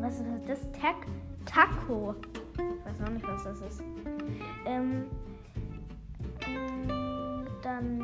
Was 0.00 0.20
ist 0.20 0.26
das? 0.46 0.60
Tac 0.72 1.06
Taco. 1.44 2.14
Ich 2.54 2.86
weiß 2.86 2.98
noch 3.00 3.10
nicht, 3.10 3.26
was 3.26 3.44
das 3.44 3.60
ist. 3.60 3.82
Ähm, 4.64 5.04
dann 7.62 7.98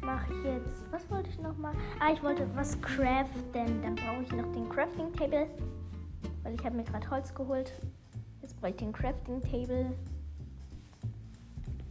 mache 0.00 0.32
ich 0.32 0.44
jetzt. 0.44 0.84
Was 0.90 1.10
wollte 1.10 1.28
ich 1.28 1.38
noch 1.40 1.56
mal? 1.58 1.74
Ah, 2.00 2.12
ich 2.12 2.22
wollte 2.22 2.48
was 2.54 2.80
craften. 2.80 3.82
Dann 3.82 3.94
brauche 3.94 4.22
ich 4.22 4.32
noch 4.32 4.50
den 4.52 4.68
Crafting 4.70 5.12
Table. 5.12 5.48
Weil 6.42 6.54
ich 6.54 6.64
habe 6.64 6.76
mir 6.76 6.84
gerade 6.84 7.10
Holz 7.10 7.34
geholt. 7.34 7.72
Jetzt 8.40 8.58
brauche 8.58 8.70
ich 8.70 8.76
den 8.76 8.92
Crafting 8.92 9.42
Table. 9.42 9.92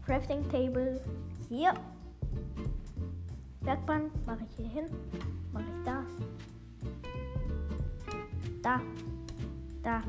Crafting 0.05 0.47
Table 0.49 1.01
hier. 1.49 1.73
Werkbank 3.61 4.11
mache 4.27 4.45
ich 4.47 4.55
hier 4.57 4.69
hin. 4.69 4.85
Mache 5.51 5.63
ich 5.63 5.83
da. 5.83 6.03
Da. 8.61 8.81
Da. 9.81 10.03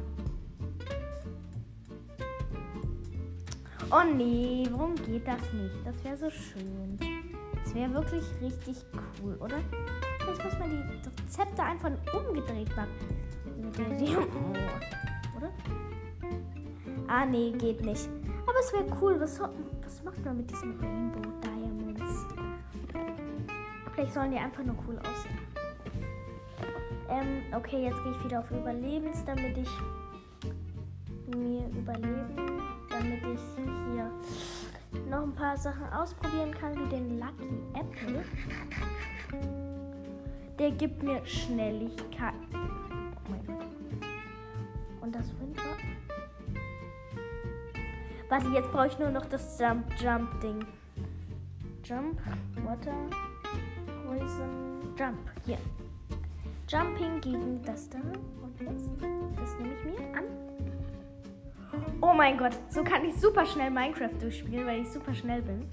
Oh 3.90 4.02
nee, 4.14 4.66
warum 4.70 4.94
geht 4.96 5.26
das 5.26 5.40
nicht? 5.52 5.76
Das 5.84 6.04
wäre 6.04 6.16
so 6.16 6.30
schön. 6.30 6.98
Das 7.62 7.74
wäre 7.74 7.94
wirklich 7.94 8.24
richtig 8.42 8.84
cool, 9.22 9.36
oder? 9.36 9.56
Vielleicht 10.18 10.44
muss 10.44 10.58
man 10.58 10.70
die 10.70 11.22
Rezepte 11.22 11.62
einfach 11.62 11.90
umgedreht 12.12 12.68
machen. 12.76 12.90
Oder? 15.36 15.50
Ah, 17.06 17.24
nee, 17.24 17.52
geht 17.52 17.84
nicht. 17.84 18.08
Aber 18.46 18.58
es 18.60 18.72
wäre 18.72 18.86
cool. 19.00 19.20
Was, 19.20 19.40
was 19.86 20.02
macht 20.02 20.24
man 20.24 20.38
mit 20.38 20.50
diesen 20.50 20.78
Rainbow 20.80 21.30
Diamonds? 21.40 22.26
Vielleicht 23.94 24.12
sollen 24.12 24.32
die 24.32 24.38
einfach 24.38 24.64
nur 24.64 24.74
cool 24.86 24.98
aussehen. 24.98 25.38
Ähm, 27.08 27.42
okay, 27.54 27.84
jetzt 27.84 28.02
gehe 28.02 28.12
ich 28.12 28.24
wieder 28.24 28.40
auf 28.40 28.50
Überlebens, 28.50 29.24
damit 29.24 29.56
ich 29.56 29.68
mir 31.28 31.68
überleben, 31.68 32.60
damit 32.90 33.22
ich 33.22 33.40
hier 33.56 34.10
noch 35.08 35.22
ein 35.22 35.34
paar 35.34 35.56
Sachen 35.56 35.88
ausprobieren 35.92 36.52
kann, 36.52 36.74
wie 36.74 36.88
den 36.88 37.20
Lucky 37.20 37.62
Apple. 37.74 38.24
Der 40.58 40.70
gibt 40.72 41.02
mir 41.02 41.24
Schnelligkeit. 41.24 42.34
Warte, 48.28 48.48
jetzt 48.48 48.72
brauche 48.72 48.88
ich 48.88 48.98
nur 48.98 49.10
noch 49.10 49.26
das 49.26 49.58
Jump 49.58 49.84
Jump 50.00 50.40
Ding. 50.40 50.64
Jump, 51.84 52.18
Water, 52.64 52.92
Poison, 54.04 54.94
Jump. 54.98 55.18
Hier. 55.44 55.58
Jumping 56.68 57.20
gegen 57.20 57.62
das 57.64 57.88
da. 57.88 57.98
Und 57.98 58.60
jetzt, 58.60 58.90
das 59.38 59.56
nehme 59.58 59.74
ich 59.74 59.84
mir 59.84 60.18
an. 60.18 60.24
Oh 62.00 62.12
mein 62.12 62.36
Gott, 62.36 62.58
so 62.68 62.82
kann 62.82 63.04
ich 63.04 63.14
super 63.14 63.46
schnell 63.46 63.70
Minecraft 63.70 64.18
durchspielen, 64.20 64.66
weil 64.66 64.80
ich 64.80 64.90
super 64.90 65.14
schnell 65.14 65.42
bin. 65.42 65.68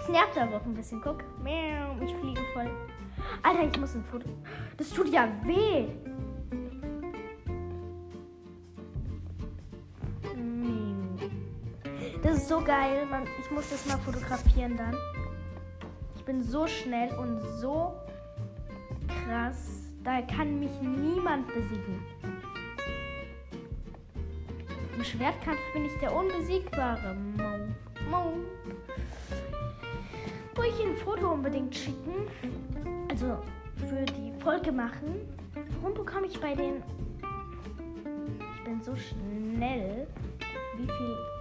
Es 0.00 0.08
nervt 0.08 0.38
aber 0.38 0.56
auch 0.58 0.64
ein 0.64 0.74
bisschen. 0.74 1.00
Guck. 1.02 1.24
Ich 2.04 2.14
fliege 2.14 2.40
voll. 2.52 2.70
Alter, 3.42 3.64
ich 3.64 3.80
muss 3.80 3.94
ein 3.94 4.04
Foto. 4.04 4.28
Das 4.76 4.90
tut 4.90 5.08
ja 5.08 5.28
weh. 5.44 5.88
Ist 12.32 12.48
so 12.48 12.60
geil. 12.60 13.06
Man, 13.10 13.24
ich 13.40 13.50
muss 13.50 13.68
das 13.70 13.86
mal 13.86 13.98
fotografieren 13.98 14.76
dann. 14.76 14.96
Ich 16.16 16.24
bin 16.24 16.42
so 16.42 16.66
schnell 16.66 17.12
und 17.14 17.40
so 17.60 17.94
krass. 19.08 19.82
Da 20.02 20.22
kann 20.22 20.58
mich 20.58 20.70
niemand 20.80 21.46
besiegen. 21.48 22.02
Im 24.96 25.04
Schwertkampf 25.04 25.60
bin 25.72 25.84
ich 25.84 25.92
der 26.00 26.14
Unbesiegbare. 26.14 27.14
Mo. 27.14 27.58
Mo. 28.10 28.32
Wollte 30.54 30.74
ich 30.78 30.86
ein 30.86 30.96
Foto 30.96 31.32
unbedingt 31.32 31.74
schicken. 31.74 32.28
Also 33.10 33.38
für 33.76 34.04
die 34.04 34.32
Folge 34.42 34.72
machen. 34.72 35.20
Warum 35.80 35.94
bekomme 35.94 36.26
ich 36.26 36.40
bei 36.40 36.54
den. 36.54 36.82
Ich 38.56 38.64
bin 38.64 38.82
so 38.82 38.94
schnell. 38.96 40.06
Wie 40.76 40.86
viel 40.86 41.31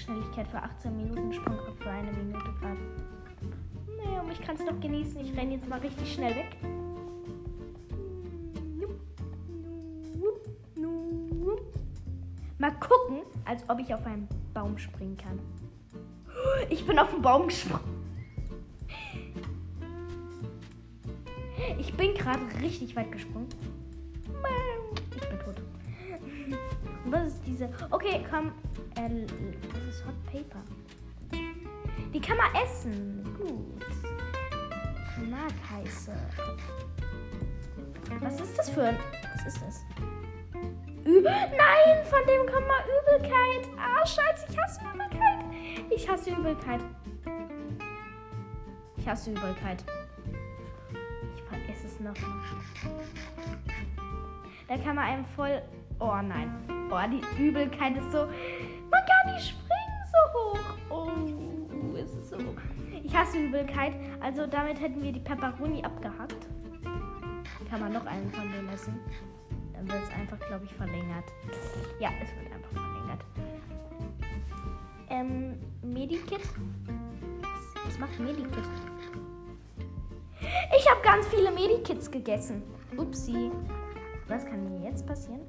Schnelligkeit 0.00 0.48
für 0.48 0.62
18 0.62 0.96
Minuten, 0.96 1.32
Sprungkraft 1.32 1.82
für 1.82 1.90
eine 1.90 2.12
Minute 2.12 2.44
gerade? 2.60 2.78
Naja, 4.04 4.24
ich 4.32 4.40
kann 4.40 4.56
es 4.56 4.64
doch 4.64 4.80
genießen. 4.80 5.20
Ich 5.20 5.36
renne 5.36 5.54
jetzt 5.54 5.68
mal 5.68 5.78
richtig 5.78 6.12
schnell 6.12 6.34
weg. 6.34 6.56
Mal 12.58 12.72
gucken, 12.72 13.22
als 13.46 13.64
ob 13.68 13.78
ich 13.78 13.94
auf 13.94 14.04
einen 14.04 14.28
Baum 14.52 14.76
springen 14.76 15.16
kann. 15.16 15.38
Ich 16.68 16.86
bin 16.86 16.98
auf 16.98 17.10
den 17.10 17.22
Baum 17.22 17.46
gesprungen. 17.48 18.00
Ich 21.78 21.94
bin 21.94 22.14
gerade 22.14 22.42
richtig 22.60 22.94
weit 22.96 23.12
gesprungen. 23.12 23.48
Ich 25.14 25.28
bin 25.28 25.38
tot. 25.38 25.54
was 27.06 27.28
ist 27.28 27.40
diese? 27.46 27.70
Okay, 27.90 28.24
komm. 28.30 28.52
Äh, 29.00 29.26
das 29.72 29.94
ist 29.94 30.04
Hot 30.06 30.26
Paper. 30.26 30.62
Die 32.12 32.20
kann 32.20 32.36
man 32.36 32.54
essen. 32.62 33.24
Gut. 33.38 33.86
Ich 35.16 35.30
mag 35.30 35.52
heiße. 35.70 36.12
Was 38.20 38.40
ist 38.40 38.58
das 38.58 38.70
für 38.70 38.82
ein. 38.84 38.98
Was 39.34 39.46
ist 39.46 39.62
das? 39.62 39.84
Ü 41.06 41.22
Nein, 41.22 42.04
von 42.04 42.20
dem 42.26 42.46
kommt 42.52 42.68
mal 42.68 42.82
Übelkeit. 43.00 43.68
Ah, 43.78 44.04
scheiße, 44.04 44.46
ich 44.50 44.58
hasse 44.58 44.80
Übelkeit. 44.80 45.44
Ich 45.90 46.08
hasse 46.08 46.30
Übelkeit. 46.30 46.80
Ich 48.96 49.08
hasse 49.08 49.30
Übelkeit. 49.30 49.82
Ich 51.36 51.42
vergesse 51.44 51.86
es 51.86 52.00
noch. 52.00 52.14
Da 54.68 54.76
kann 54.76 54.96
man 54.96 55.04
einem 55.04 55.24
voll. 55.36 55.62
Oh 56.00 56.16
nein. 56.22 56.52
Oh, 56.90 56.98
die 57.10 57.42
Übelkeit 57.42 57.96
ist 57.96 58.12
so. 58.12 58.28
Ich 63.30 63.36
hasse 63.36 63.44
Übelkeit. 63.44 63.92
Also 64.20 64.46
damit 64.46 64.80
hätten 64.80 65.02
wir 65.02 65.12
die 65.12 65.20
Pepperoni 65.20 65.84
abgehackt. 65.84 66.48
Kann 67.68 67.80
man 67.80 67.92
noch 67.92 68.04
einen 68.04 68.28
von 68.32 68.50
denen 68.50 68.68
essen. 68.68 68.98
Dann 69.72 69.86
wird 69.88 70.02
es 70.02 70.10
einfach, 70.10 70.38
glaube 70.48 70.64
ich, 70.64 70.74
verlängert. 70.74 71.24
Ja, 72.00 72.10
es 72.20 72.30
wird 72.34 72.52
einfach 72.52 72.70
verlängert. 72.70 73.24
Ähm, 75.10 75.60
Medikit. 75.82 76.40
Was, 77.86 77.98
macht 77.98 78.18
Medikit? 78.18 78.64
Ich 80.76 80.90
habe 80.90 81.00
ganz 81.02 81.26
viele 81.28 81.52
Medikits 81.52 82.10
gegessen. 82.10 82.62
Upsi. 82.96 83.52
Was 84.26 84.44
kann 84.44 84.64
mir 84.64 84.88
jetzt 84.88 85.06
passieren? 85.06 85.42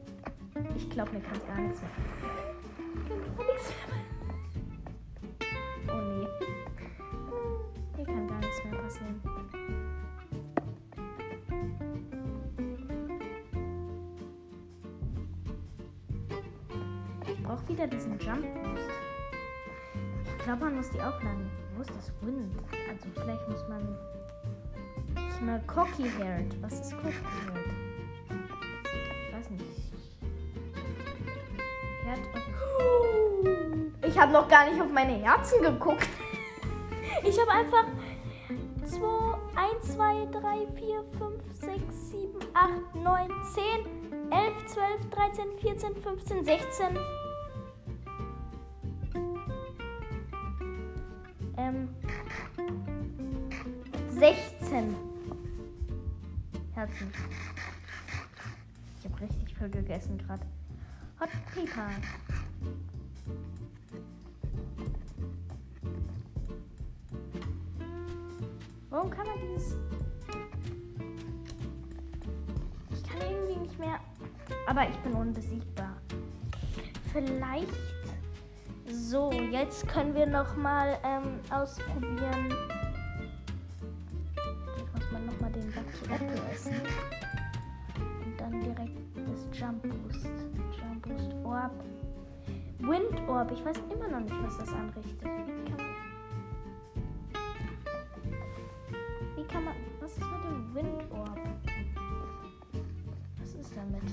Ich 0.78 0.88
glaube, 0.90 1.14
mir 1.14 1.22
kann 1.22 1.40
gar 1.48 1.58
nichts 1.58 1.82
mehr. 1.82 1.90
Kann 3.38 3.46
nichts 3.48 3.70
mehr. 3.70 3.91
Wieder 18.22 18.36
diesen 18.36 18.44
Jump 18.44 18.64
Boost. 18.64 18.90
Ich 20.38 20.44
glaube, 20.44 20.66
man 20.66 20.76
muss 20.78 20.90
die 20.90 21.02
aufladen. 21.02 21.52
Wo 21.76 21.82
ist 21.82 21.92
das 21.92 22.12
Wind? 22.22 22.56
Also 22.90 23.08
vielleicht 23.14 23.50
muss 23.50 23.68
man. 23.68 23.98
Ich 25.16 25.42
mal 25.42 25.62
Cocky 25.68 26.10
Haired. 26.20 26.62
Was 26.62 26.74
ist 26.74 26.92
Cocky 26.98 27.14
Haired? 27.14 27.66
Ich 29.28 29.36
weiß 29.36 29.50
nicht. 29.52 29.64
Herd 32.04 32.20
Ich 34.08 34.20
habe 34.20 34.32
noch 34.32 34.48
gar 34.48 34.70
nicht 34.70 34.82
auf 34.82 34.92
meine 34.92 35.14
Herzen 35.14 35.62
geguckt. 35.62 36.08
Ich 37.24 37.40
habe 37.40 37.52
einfach 37.52 37.86
2, 38.86 38.98
1, 39.56 39.96
2, 39.96 40.28
3, 40.32 40.68
4, 40.76 41.04
5, 41.20 41.44
6, 41.54 42.10
7, 42.12 42.40
8, 42.54 42.96
9, 42.96 43.30
10, 43.54 44.32
11, 44.32 44.66
12, 44.66 45.10
13, 45.12 45.60
14, 45.60 45.96
15, 46.02 46.46
16. 46.46 46.98
viel 59.62 59.70
gegessen 59.70 60.18
gerade. 60.18 60.42
Hot 61.20 61.30
Pepper. 61.54 61.92
Warum 68.90 69.10
kann 69.12 69.28
man 69.28 69.36
dieses... 69.40 69.78
Ich 72.92 73.04
kann 73.04 73.22
irgendwie 73.22 73.60
nicht 73.60 73.78
mehr... 73.78 74.00
Aber 74.68 74.90
ich 74.90 74.98
bin 74.98 75.14
unbesiegbar. 75.14 75.96
Vielleicht... 77.14 77.68
So, 78.88 79.32
jetzt 79.32 79.88
können 79.88 80.16
wir 80.16 80.26
noch 80.26 80.56
mal 80.58 80.98
ähm, 81.04 81.40
ausprobieren. 81.50 82.71
Orb. 93.42 93.52
Ich 93.52 93.66
weiß 93.66 93.78
immer 93.92 94.08
noch 94.08 94.20
nicht, 94.20 94.36
was 94.44 94.58
das 94.60 94.70
anrichtet. 94.72 95.24
Wie 95.24 95.66
kann 95.66 95.78
man 95.78 96.12
kann 99.52 99.64
man. 99.66 99.74
Was 100.00 100.12
ist 100.12 100.20
mit 100.20 100.44
dem 100.46 100.76
Windorb? 100.76 101.40
Was 103.40 103.54
ist 103.56 103.76
damit? 103.76 104.04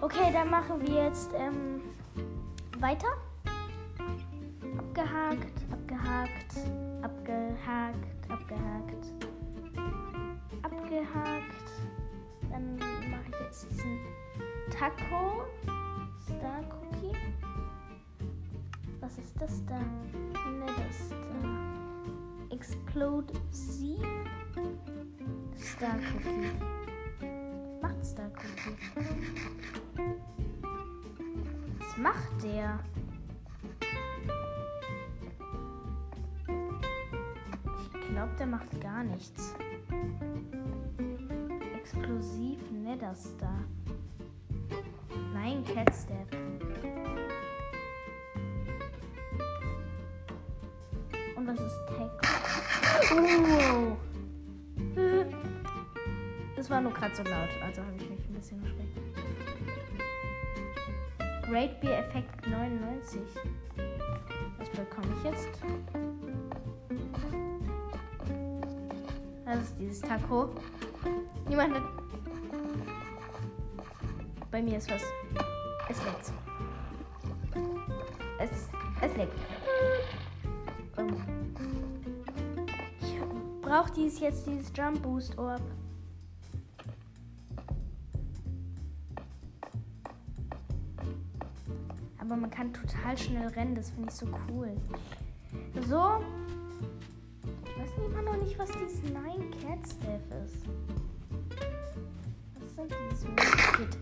Okay, 0.00 0.32
dann 0.32 0.50
machen 0.50 0.80
wir 0.80 1.04
jetzt 1.04 1.30
ähm, 1.36 1.80
weiter. 2.78 3.06
Abgehakt, 4.78 5.62
abgehakt, 5.70 6.56
abgehakt, 7.02 8.30
abgehakt, 8.30 9.06
abgehakt. 10.62 11.70
Dann 12.50 12.76
mache 12.76 13.28
ich 13.30 13.40
jetzt 13.40 13.70
diesen 13.70 14.00
Taco 14.70 15.33
da. 22.94 23.34
Explosive 23.50 23.96
Star 25.56 25.96
Cookie. 25.96 26.52
Macht 27.82 28.06
Star 28.06 28.30
Cookie? 28.30 28.76
Was 31.80 31.96
macht 31.98 32.42
der? 32.42 32.78
Ich 38.00 38.08
glaube, 38.10 38.32
der 38.38 38.46
macht 38.46 38.80
gar 38.80 39.02
nichts. 39.02 39.54
Explosiv 41.76 42.60
Nether 42.70 43.14
Tech? 53.14 53.40
Oh. 53.62 53.96
Das 56.56 56.70
war 56.70 56.80
nur 56.80 56.92
gerade 56.92 57.14
so 57.14 57.22
laut, 57.22 57.50
also 57.62 57.82
habe 57.82 57.96
ich 57.96 58.08
mich 58.08 58.28
ein 58.28 58.34
bisschen 58.34 58.62
erschreckt. 58.62 58.98
Great 61.48 61.80
Beer 61.80 61.98
Effekt 61.98 62.46
99. 62.46 63.20
Was 64.58 64.70
bekomme 64.70 65.08
ich 65.18 65.24
jetzt? 65.24 65.48
Das 69.44 69.62
ist 69.62 69.74
dieses 69.78 70.00
Taco. 70.00 70.50
Niemand 71.48 71.74
hat. 71.74 71.82
Bei 74.50 74.62
mir 74.62 74.78
ist 74.78 74.90
was. 74.90 75.02
Dies 84.14 84.20
jetzt 84.20 84.46
dieses 84.46 84.72
Jump 84.76 85.02
Boost 85.02 85.36
Orb. 85.38 85.62
Aber 92.18 92.36
man 92.36 92.50
kann 92.50 92.72
total 92.72 93.16
schnell 93.18 93.48
rennen, 93.48 93.74
das 93.74 93.90
finde 93.90 94.08
ich 94.08 94.14
so 94.14 94.26
cool. 94.48 94.70
So. 95.86 96.24
Ich 97.64 97.82
weiß 97.82 97.90
immer 98.06 98.22
noch 98.22 98.36
nicht, 98.36 98.58
was 98.58 98.70
dieses 98.72 99.02
Nine 99.02 99.50
Cat 99.60 99.86
Staff 99.86 100.22
ist. 100.44 100.64
Was 102.60 102.74
sind 102.76 102.94
dieses 103.10 103.24
Medikit? 103.24 103.98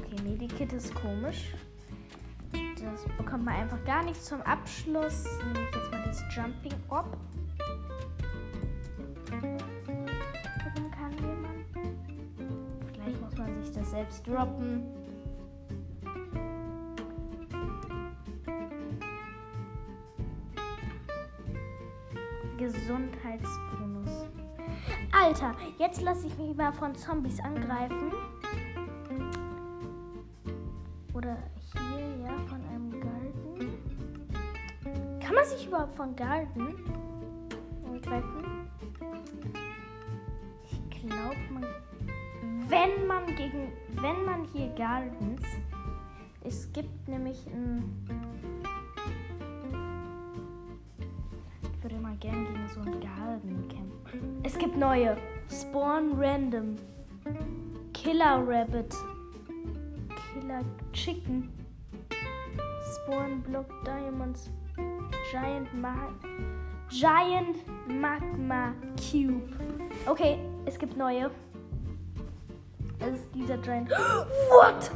Okay, 0.00 0.22
Medikit 0.22 0.72
ist 0.72 0.94
komisch. 0.94 1.54
Das 2.52 3.04
bekommt 3.16 3.44
man 3.44 3.54
einfach 3.54 3.82
gar 3.84 4.02
nicht 4.04 4.22
zum 4.24 4.40
Abschluss. 4.42 5.24
Nehme 5.52 5.68
ich 5.68 5.76
jetzt 5.76 5.90
mal 5.90 6.02
dieses 6.06 6.24
Jumping 6.34 6.74
Orb. 6.88 7.16
Selbst 14.06 14.26
droppen. 14.26 14.82
Gesundheitsbonus. 22.56 24.28
Alter, 25.12 25.54
jetzt 25.78 26.00
lasse 26.02 26.26
ich 26.26 26.38
mich 26.38 26.56
mal 26.56 26.72
von 26.72 26.94
Zombies 26.94 27.38
angreifen. 27.40 28.12
Oder 31.12 31.36
hier, 31.72 32.24
ja, 32.24 32.32
von 32.46 32.62
einem 32.64 32.92
Garten. 33.00 33.72
Kann 35.20 35.34
man 35.34 35.44
sich 35.44 35.66
überhaupt 35.66 35.96
von 35.96 36.14
Garten 36.16 36.76
angreifen? 37.84 38.68
Ich 40.64 41.00
glaube, 41.00 41.36
man. 41.50 41.66
Wenn 42.68 43.06
man 43.06 43.26
gegen. 43.26 43.72
Wenn 44.06 44.24
man 44.24 44.44
hier 44.52 44.68
Gardens. 44.76 45.42
Es 46.44 46.72
gibt 46.72 47.08
nämlich 47.08 47.44
ein 47.48 47.82
gern 52.20 52.46
gegen 52.46 52.68
so 52.72 52.80
einen 52.82 53.00
Garden 53.00 53.68
kämpfen. 53.68 54.40
Es 54.44 54.56
gibt 54.56 54.76
neue. 54.76 55.16
Spawn 55.50 56.12
Random. 56.16 56.76
Killer 57.92 58.44
Rabbit. 58.46 58.94
Killer 60.32 60.60
Chicken. 60.92 61.50
Spawn 62.94 63.42
Block 63.42 63.66
Diamonds. 63.84 64.48
Giant 65.32 65.74
Ma 65.74 65.96
Giant 66.90 67.56
Magma 67.88 68.72
Cube. 68.94 69.42
Okay, 70.06 70.38
es 70.64 70.78
gibt 70.78 70.96
neue. 70.96 71.28
Das 73.06 73.14
ist 73.20 73.32
dieser 73.32 73.56
Giant. 73.58 73.88
What? 73.88 74.90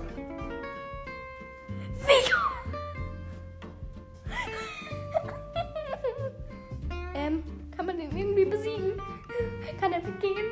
Wie? 2.04 2.30
Kann 9.80 9.92
er 9.92 10.04
weggehen? 10.04 10.46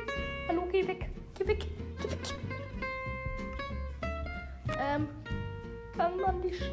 Hallo, 0.47 0.63
geh 0.71 0.87
weg. 0.87 1.09
Geh 1.37 1.47
weg. 1.47 1.65
Geh 2.01 2.09
weg. 2.09 2.17
Ähm, 4.79 5.09
kann 5.97 6.17
man 6.17 6.41
die 6.41 6.53
Sch 6.53 6.71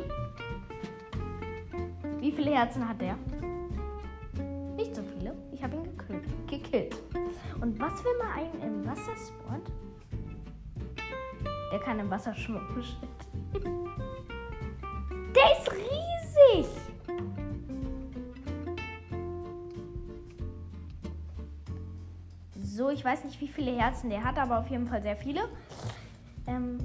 Wie 2.20 2.31
viele 2.31 2.53
Herzen 2.53 2.88
hat 2.88 3.01
der? 3.01 3.18
Nicht 4.77 4.94
so 4.94 5.03
viele. 5.03 5.35
Ich 5.51 5.64
habe 5.64 5.75
ihn 5.75 5.83
gekillt. 5.96 6.22
gekillt. 6.49 6.96
Und 7.61 7.81
was, 7.81 8.05
wenn 8.05 8.18
man 8.18 8.31
einen 8.38 8.62
im 8.62 8.87
Wasser 8.87 9.16
spawnt? 9.16 9.68
Der 11.77 11.85
kann 11.85 11.99
im 11.99 12.09
Wasser 12.09 12.35
schmucken. 12.35 12.83
Der 15.35 15.59
ist 15.59 15.71
riesig. 15.71 16.73
So, 22.62 22.89
ich 22.89 23.05
weiß 23.05 23.25
nicht, 23.25 23.39
wie 23.43 23.49
viele 23.49 23.73
Herzen 23.73 24.09
der 24.09 24.25
hat, 24.25 24.39
aber 24.39 24.61
auf 24.61 24.71
jeden 24.71 24.87
Fall 24.87 25.03
sehr 25.03 25.17
viele. 25.17 25.51
Ähm, 26.47 26.79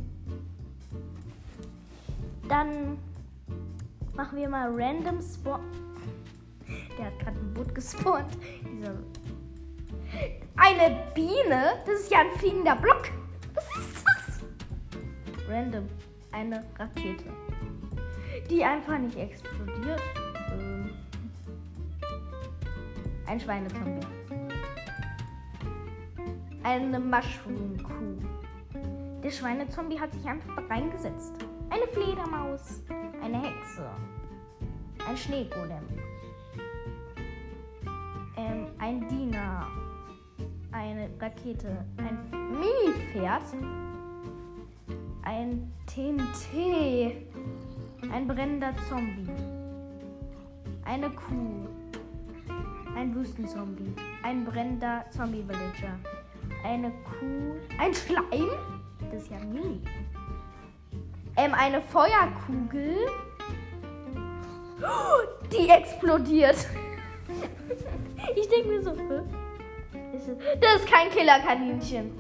dann 2.50 2.98
machen 4.14 4.38
wir 4.38 4.50
mal 4.50 4.70
random 4.76 5.22
Spawn. 5.22 5.62
Der 6.98 7.06
hat 7.06 7.18
gerade 7.20 7.40
ein 7.40 7.54
Boot 7.54 7.74
gespawnt. 7.74 8.38
Eine 10.58 10.98
Biene? 11.16 11.82
Das 11.86 12.02
ist 12.02 12.12
ja 12.12 12.20
ein 12.20 12.38
fliegender 12.38 12.76
Block. 12.76 13.01
Random. 15.52 15.88
Eine 16.32 16.64
Rakete. 16.80 17.26
Die 18.50 18.64
einfach 18.64 18.98
nicht 18.98 19.18
explodiert. 19.18 20.02
Ähm. 20.50 20.92
Ein 23.26 23.40
Schweinezombie. 23.40 24.08
Eine 26.64 27.00
Mushroom-Kuh. 27.00 28.18
Der 29.22 29.30
Schweinezombie 29.30 30.00
hat 30.00 30.14
sich 30.14 30.26
einfach 30.26 30.58
reingesetzt. 30.70 31.34
Eine 31.70 31.88
Fledermaus. 31.88 32.82
Eine 33.22 33.42
Hexe. 33.42 33.90
Ein 35.08 35.18
Schneegolem. 35.18 35.84
Ähm, 38.38 38.68
ein 38.80 39.08
Diener. 39.10 39.68
Eine 40.72 41.10
Rakete. 41.20 41.86
Ein 41.98 42.52
Mini-Pferd. 42.52 43.44
Ein 45.24 45.72
TNT. 45.86 47.16
Ein 48.12 48.28
brennender 48.28 48.74
Zombie. 48.90 49.30
Eine 50.84 51.10
Kuh. 51.12 51.68
Ein 52.96 53.14
Wüstenzombie. 53.16 53.94
Ein 54.24 54.44
brennender 54.46 55.06
Zombie-Villager. 55.12 55.98
Eine 56.66 56.92
Kuh. 56.92 57.56
Ein 57.78 57.94
Schleim. 57.94 58.50
Das 59.12 59.24
ist 59.24 59.32
ja 59.32 59.38
mini. 59.40 59.82
Ähm, 61.38 61.54
eine 61.54 61.82
Feuerkugel. 61.82 62.98
Die 65.52 65.70
explodiert. 65.70 66.68
Ich 68.36 68.48
denke 68.48 68.68
mir 68.70 68.84
so, 68.84 68.92
das 70.62 70.76
ist 70.76 70.88
kein 70.88 71.10
Killerkaninchen. 71.10 72.12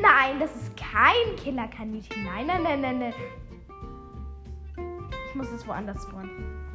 Nein, 0.00 0.40
das 0.40 0.54
ist 0.54 0.76
kein 0.76 1.36
Killerkaninchen. 1.36 2.24
Nein, 2.24 2.46
nein, 2.46 2.62
nein, 2.62 2.80
nein, 2.80 2.98
nein. 2.98 3.14
Ich 5.28 5.34
muss 5.34 5.50
es 5.50 5.66
woanders 5.66 6.02
spawnen. 6.02 6.68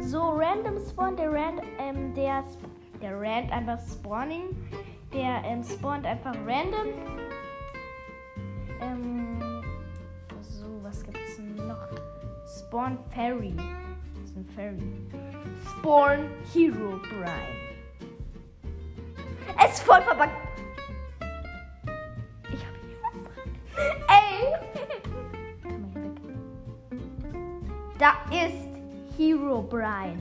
So, 0.00 0.30
random 0.30 0.78
spawn, 0.88 1.16
der 1.16 1.30
rand, 1.32 1.62
ähm, 1.78 2.14
der, 2.14 2.42
der 3.00 3.20
rand 3.20 3.52
einfach 3.52 3.78
spawning. 3.80 4.56
Der 5.12 5.42
ähm, 5.44 5.62
spawnt 5.62 6.06
einfach 6.06 6.34
random. 6.46 6.88
Ähm, 8.80 9.62
so, 10.40 10.66
was 10.82 11.04
gibt's 11.04 11.38
noch? 11.38 11.88
Spawn 12.46 12.98
Fairy. 13.14 13.54
Das 14.14 14.30
ist 14.30 14.36
ein 14.36 14.48
Fairy. 14.54 15.08
Spawn 15.64 16.30
Hero 16.52 16.98
Prime. 16.98 17.60
Es 19.64 19.74
ist 19.74 19.82
voll 19.82 20.00
verbuggt. 20.02 20.49
Ey! 24.08 24.40
Hier. 24.40 24.60
Da 27.98 28.12
ist 28.30 28.68
Hero 29.16 29.62
Brian. 29.62 30.18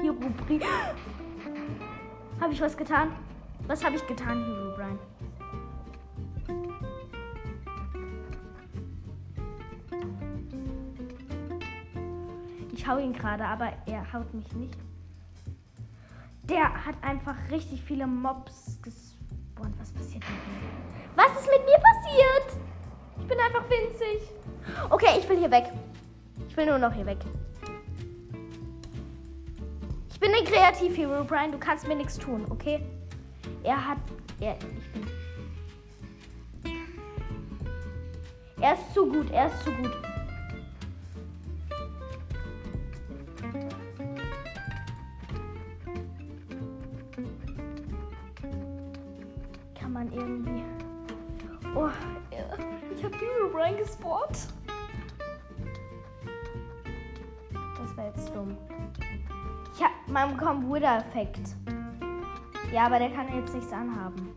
Hero 0.00 0.14
Brian. 0.46 0.96
Habe 2.40 2.52
ich 2.52 2.60
was 2.60 2.76
getan? 2.76 3.12
Was 3.66 3.84
habe 3.84 3.96
ich 3.96 4.06
getan, 4.06 4.44
Hero 4.44 4.74
Brian? 4.76 4.98
Ich 12.72 12.88
hau 12.88 12.98
ihn 12.98 13.12
gerade, 13.12 13.44
aber 13.44 13.72
er 13.86 14.12
haut 14.12 14.34
mich 14.34 14.52
nicht. 14.54 14.76
Der 16.42 16.84
hat 16.84 16.96
einfach 17.00 17.36
richtig 17.50 17.80
viele 17.82 18.06
Mobs 18.06 18.78
gespawnt. 18.82 19.78
Was 19.78 19.92
passiert 19.92 20.24
mit 20.24 20.62
mir? 20.62 20.81
Was 21.14 21.30
ist 21.40 21.48
mit 21.50 21.64
mir 21.66 21.78
passiert? 21.78 22.62
Ich 23.20 23.26
bin 23.26 23.38
einfach 23.38 23.64
winzig. 23.68 24.28
Okay, 24.90 25.18
ich 25.18 25.28
will 25.28 25.38
hier 25.38 25.50
weg. 25.50 25.70
Ich 26.48 26.56
will 26.56 26.66
nur 26.66 26.78
noch 26.78 26.92
hier 26.92 27.06
weg. 27.06 27.18
Ich 30.10 30.20
bin 30.20 30.32
ein 30.34 30.44
Kreativ-Hero, 30.44 31.24
Brian. 31.24 31.52
Du 31.52 31.58
kannst 31.58 31.86
mir 31.86 31.96
nichts 31.96 32.18
tun, 32.18 32.46
okay? 32.48 32.80
Er 33.62 33.88
hat. 33.88 33.98
Er, 34.40 34.56
ich 34.56 34.92
bin. 34.92 35.06
Er 38.60 38.74
ist 38.74 38.94
zu 38.94 39.06
gut, 39.06 39.30
er 39.32 39.46
ist 39.48 39.64
zu 39.64 39.72
gut. 39.72 39.90
Kann 49.74 49.92
man 49.92 50.12
irgendwie. 50.12 50.62
Oh, 51.74 51.88
ich 52.94 53.02
habe 53.02 53.16
Hero 53.16 53.56
reingespawnt. 53.56 54.48
Das 57.78 57.96
war 57.96 58.06
jetzt 58.06 58.28
dumm. 58.34 58.58
Ich 59.74 59.82
hab, 59.82 59.90
man 60.06 60.36
bekommt 60.36 60.70
Wither-Effekt. 60.70 61.56
Ja, 62.70 62.86
aber 62.86 62.98
der 62.98 63.10
kann 63.10 63.34
jetzt 63.34 63.54
nichts 63.54 63.72
anhaben. 63.72 64.34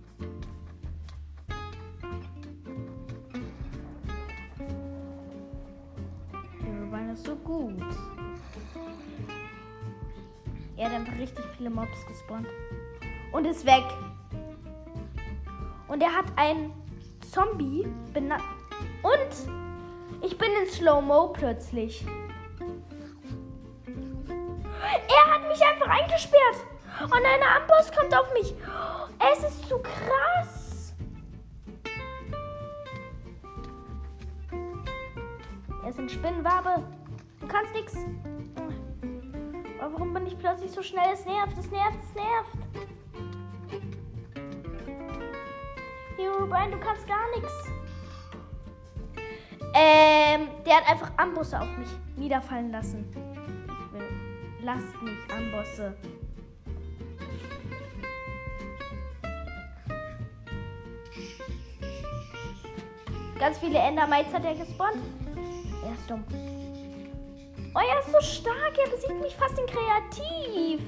Herobrine 6.63 7.13
ist 7.13 7.26
so 7.26 7.36
gut. 7.36 7.84
Er 10.78 10.86
hat 10.86 10.93
einfach 10.93 11.17
richtig 11.17 11.45
viele 11.58 11.69
Mobs 11.69 12.06
gespawnt. 12.08 12.48
Und 13.34 13.45
ist 13.45 13.65
weg. 13.65 13.84
Und 15.89 16.02
er 16.02 16.13
hat 16.13 16.26
einen 16.38 16.71
Zombie 17.36 17.86
benannt. 18.13 18.43
Und 19.04 20.24
ich 20.24 20.38
bin 20.38 20.48
in 20.63 20.69
Slow-Mo 20.71 21.34
plötzlich. 21.34 22.06
Er 24.80 25.34
hat 25.34 25.45
mich 25.50 25.62
einfach 25.62 25.89
eingesperrt. 25.89 26.63
Und 27.04 27.13
ein 27.13 27.43
Amboss 27.43 27.91
kommt 27.91 28.17
auf 28.17 28.32
mich. 28.32 28.56
Es 29.34 29.43
ist 29.43 29.67
zu 29.67 29.80
krass. 29.80 30.93
Er 35.84 35.89
ist 35.89 36.00
ein 36.00 36.08
Spinnenwabe. 36.08 36.86
Du 37.41 37.48
kannst 37.48 37.74
nichts. 37.74 37.98
Warum 39.78 40.13
bin 40.13 40.26
ich 40.26 40.38
plötzlich 40.39 40.71
so 40.71 40.82
schnell? 40.82 41.12
Es 41.12 41.26
nervt, 41.26 41.58
es 41.58 41.69
nervt, 41.69 41.98
es 42.02 42.15
nervt. 42.15 42.64
Brian, 46.47 46.71
du 46.71 46.77
kannst 46.77 47.08
gar 47.08 47.29
nichts. 47.35 47.54
Ähm, 49.73 50.48
der 50.65 50.77
hat 50.77 50.89
einfach 50.89 51.12
Ambosse 51.17 51.60
auf 51.60 51.77
mich 51.77 51.89
niederfallen 52.15 52.71
lassen. 52.71 53.06
Ich 53.12 53.93
will. 53.93 54.10
Lasst 54.62 55.02
mich, 55.02 55.17
Ambosse. 55.31 55.96
Ganz 63.37 63.60
viele 63.60 63.79
Endermites 63.79 64.33
hat 64.33 64.46
er 64.46 64.56
gespawnt. 64.56 65.04
Er 65.83 65.93
ist 65.93 66.10
dumm. 66.10 66.23
Oh, 67.75 67.79
er 67.79 68.00
ist 68.00 68.12
so 68.12 68.21
stark. 68.21 68.77
Er 68.77 68.89
besiegt 68.89 69.21
mich 69.21 69.35
fast 69.35 69.60
in 69.60 69.65
Kreativ. 69.65 70.81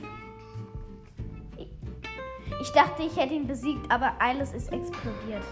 Ich, 2.60 2.72
dachte, 2.72 3.04
ich 3.04 3.16
hätte 3.16 3.34
ihn 3.34 3.48
besiegt, 3.48 3.92
aber 3.92 4.14
alles 4.20 4.54
ist 4.54 4.72
explodiert. 4.72 5.44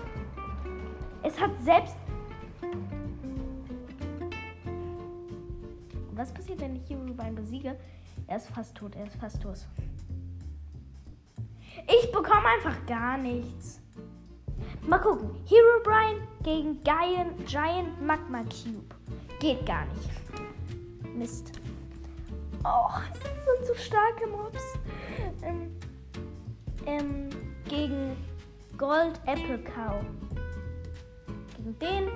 Es 1.23 1.39
hat 1.39 1.51
selbst... 1.63 1.95
Was 6.13 6.33
passiert, 6.33 6.61
wenn 6.61 6.75
ich 6.75 6.89
Herobrine 6.89 7.33
besiege? 7.33 7.77
Er 8.27 8.37
ist 8.37 8.47
fast 8.49 8.75
tot. 8.75 8.95
Er 8.95 9.05
ist 9.05 9.15
fast 9.17 9.41
tot. 9.41 9.57
Ich 11.87 12.11
bekomme 12.11 12.47
einfach 12.47 12.85
gar 12.85 13.17
nichts. 13.17 13.81
Mal 14.81 14.99
gucken. 14.99 15.29
Hero 15.45 15.83
Brian 15.83 16.27
gegen 16.43 16.81
Giant, 16.83 17.45
Giant 17.45 18.01
Magma 18.01 18.43
Cube. 18.43 18.95
Geht 19.39 19.65
gar 19.65 19.85
nicht. 19.85 20.09
Mist. 21.15 21.51
Oh, 22.63 22.89
das 23.13 23.19
sind 23.21 23.67
so 23.67 23.73
starke 23.75 24.27
Mobs. 24.27 24.79
Ähm, 25.43 25.71
ähm, 26.85 27.29
gegen 27.67 28.15
Gold 28.77 29.19
Apple 29.25 29.59
Cow. 29.59 30.01
Gegen 31.57 31.79
den 31.79 32.09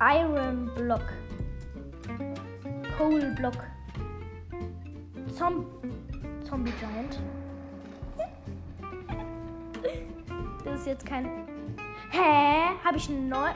Iron 0.00 0.70
Block. 0.74 1.12
Coal 2.96 3.34
Block. 3.36 3.64
Zom 5.36 5.66
Zombie 6.44 6.72
Giant. 6.80 7.20
Das 10.64 10.80
ist 10.80 10.86
jetzt 10.86 11.06
kein. 11.06 11.26
Hä? 12.10 12.76
Habe 12.84 12.96
ich 12.96 13.08
einen 13.08 13.28
neuen. 13.30 13.54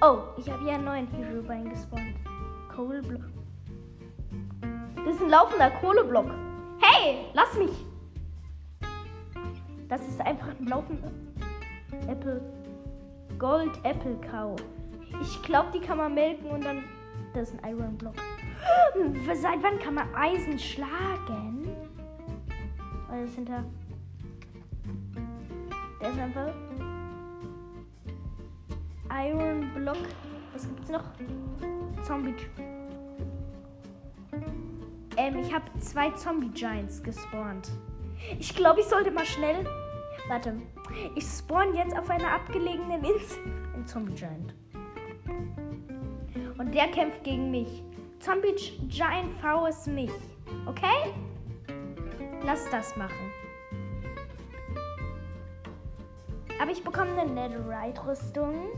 Oh, 0.00 0.18
ich 0.36 0.50
habe 0.50 0.62
hier 0.64 0.74
einen 0.74 0.84
neuen 0.84 1.06
Hero 1.08 1.42
gespawnt. 1.42 2.16
Kohleblock. 2.74 3.22
Das 5.04 5.14
ist 5.14 5.22
ein 5.22 5.30
laufender 5.30 5.70
Kohleblock. 5.70 6.26
Hey, 7.02 7.24
lass 7.32 7.56
mich! 7.56 7.70
Das 9.88 10.06
ist 10.06 10.20
einfach 10.20 10.48
ein 10.48 10.66
laufender 10.66 11.10
Apple. 12.06 12.42
Gold 13.38 13.72
Apple 13.84 14.16
Cow. 14.30 14.54
Ich 15.22 15.42
glaube, 15.42 15.70
die 15.72 15.80
kann 15.80 15.96
man 15.96 16.12
melken 16.12 16.50
und 16.50 16.62
dann. 16.62 16.84
Das 17.32 17.48
ist 17.48 17.64
ein 17.64 17.70
Iron 17.70 17.96
Block. 17.96 18.16
Seit 19.34 19.62
wann 19.62 19.78
kann 19.78 19.94
man 19.94 20.14
Eisen 20.14 20.58
schlagen? 20.58 21.74
Das 23.08 23.34
hinter. 23.34 23.64
Der 26.02 26.10
ist 26.10 26.18
einfach. 26.18 26.52
Iron 29.10 29.72
Block. 29.74 29.96
Was 30.52 30.68
gibt's 30.68 30.90
noch? 30.90 31.04
Zombie. 32.02 32.34
Ähm, 35.20 35.38
ich 35.38 35.52
habe 35.52 35.66
zwei 35.80 36.10
Zombie 36.12 36.48
Giants 36.48 37.02
gespawnt. 37.02 37.68
Ich 38.38 38.56
glaube, 38.56 38.80
ich 38.80 38.86
sollte 38.86 39.10
mal 39.10 39.26
schnell. 39.26 39.66
Warte. 40.28 40.54
Ich 41.14 41.24
spawn 41.24 41.74
jetzt 41.74 41.96
auf 41.96 42.08
einer 42.08 42.32
abgelegenen 42.32 43.04
Insel. 43.04 43.38
Ein 43.74 43.86
Zombie 43.86 44.14
Giant. 44.14 44.54
Und 46.56 46.74
der 46.74 46.88
kämpft 46.88 47.22
gegen 47.22 47.50
mich. 47.50 47.82
Zombie 48.18 48.54
Giant 48.88 49.38
V 49.42 49.66
ist 49.66 49.86
mich. 49.88 50.10
Okay? 50.64 51.12
Lass 52.42 52.68
das 52.70 52.96
machen. 52.96 53.30
Aber 56.60 56.70
ich 56.70 56.82
bekomme 56.82 57.10
eine 57.20 57.30
Netherite-Rüstung. 57.30 58.70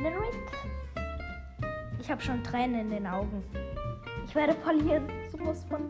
Netherite? 0.00 0.38
Ich 2.00 2.10
habe 2.10 2.22
schon 2.22 2.42
Tränen 2.42 2.80
in 2.80 2.90
den 2.90 3.06
Augen. 3.06 3.42
Ich 4.26 4.34
werde 4.34 4.54
verlieren. 4.54 5.04
So 5.30 5.38
muss 5.38 5.66
man 5.68 5.82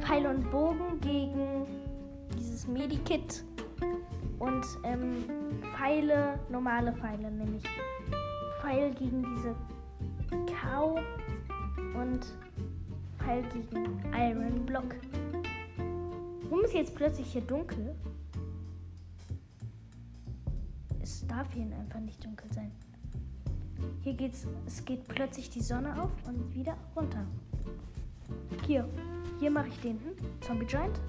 Pfeil 0.00 0.26
und 0.26 0.50
Bogen 0.50 1.00
gegen 1.00 1.66
dieses 2.38 2.66
Medikit 2.66 3.44
und 4.38 4.64
ähm, 4.84 5.24
Pfeile, 5.74 6.38
normale 6.50 6.92
Pfeile, 6.92 7.30
nämlich 7.30 7.62
Pfeil 8.60 8.92
gegen 8.94 9.22
diese 9.22 9.54
Cow 10.46 11.00
und 11.94 12.20
Pfeil 13.18 13.42
gegen 13.44 14.02
Iron 14.14 14.66
Block. 14.66 14.96
Warum 16.44 16.64
ist 16.64 16.74
jetzt 16.74 16.94
plötzlich 16.94 17.32
hier 17.32 17.42
dunkel? 17.42 17.94
Es 21.00 21.26
darf 21.26 21.52
hier 21.52 21.64
einfach 21.64 22.00
nicht 22.00 22.24
dunkel 22.24 22.52
sein. 22.52 22.72
Hier 24.02 24.14
geht's, 24.14 24.46
es 24.66 24.84
geht 24.84 25.06
plötzlich 25.08 25.50
die 25.50 25.60
Sonne 25.60 26.02
auf 26.02 26.10
und 26.26 26.54
wieder 26.54 26.76
runter. 26.96 27.26
Hier, 28.66 28.88
hier 29.38 29.50
mache 29.50 29.68
ich 29.68 29.80
den 29.80 30.00
hm? 30.00 30.40
Zombie 30.40 30.66
Giant. 30.66 31.00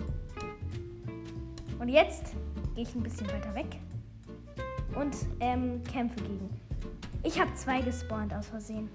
Und 1.80 1.90
jetzt 1.90 2.36
gehe 2.76 2.84
ich 2.84 2.94
ein 2.96 3.04
bisschen 3.04 3.28
weiter 3.28 3.54
weg 3.56 3.78
und 4.96 5.16
ähm, 5.40 5.82
kämpfe 5.84 6.22
gegen. 6.22 6.50
Ich 7.24 7.40
habe 7.40 7.54
zwei 7.56 7.82
gespawnt 7.82 8.34
aus 8.34 8.48
Versehen. 8.48 8.90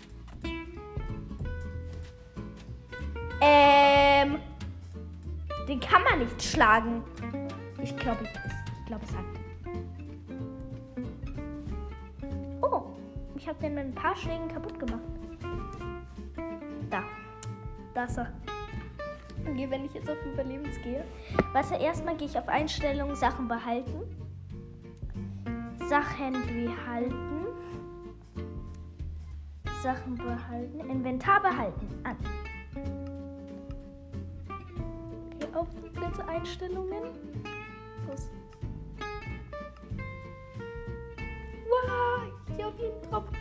Ähm, 3.41 4.39
den 5.69 5.81
kann 5.81 6.03
man 6.05 6.21
nicht 6.21 6.43
schlagen. 6.43 7.03
Ich 7.83 7.97
glaube, 7.97 8.25
ich, 8.25 8.31
ich 8.81 8.87
glaube, 8.87 9.05
es 9.05 9.15
hat. 9.15 9.46
Ich 13.47 13.51
habe 13.51 13.61
den 13.61 13.77
mit 13.77 13.85
ein 13.85 13.95
paar 13.95 14.17
Schlägen 14.17 14.49
kaputt 14.49 14.77
gemacht. 14.77 15.05
Da, 16.91 17.05
da 17.95 18.05
ist 18.05 18.19
er. 18.19 18.33
Okay, 19.49 19.71
wenn 19.71 19.85
ich 19.85 19.95
jetzt 19.95 20.11
auf 20.11 20.17
Überlebens 20.27 20.75
gehe. 20.83 21.05
Warte, 21.53 21.77
erstmal 21.77 22.17
gehe 22.17 22.27
ich 22.27 22.37
auf 22.37 22.49
Einstellungen, 22.49 23.15
Sachen 23.15 23.47
behalten. 23.47 24.03
Sachen 25.89 26.33
behalten. 26.33 27.47
Sachen 29.81 30.17
behalten. 30.17 30.81
Inventar 30.91 31.41
behalten. 31.41 31.87
An. 32.03 32.17
Okay, 35.37 35.55
auf 35.55 35.69
bitte 35.95 36.27
Einstellungen. 36.27 37.05
Los. 38.09 38.29
Wow, 41.71 42.23
ich 42.49 42.65
auf 42.65 42.77
jeden 42.81 43.03
drauf. 43.09 43.36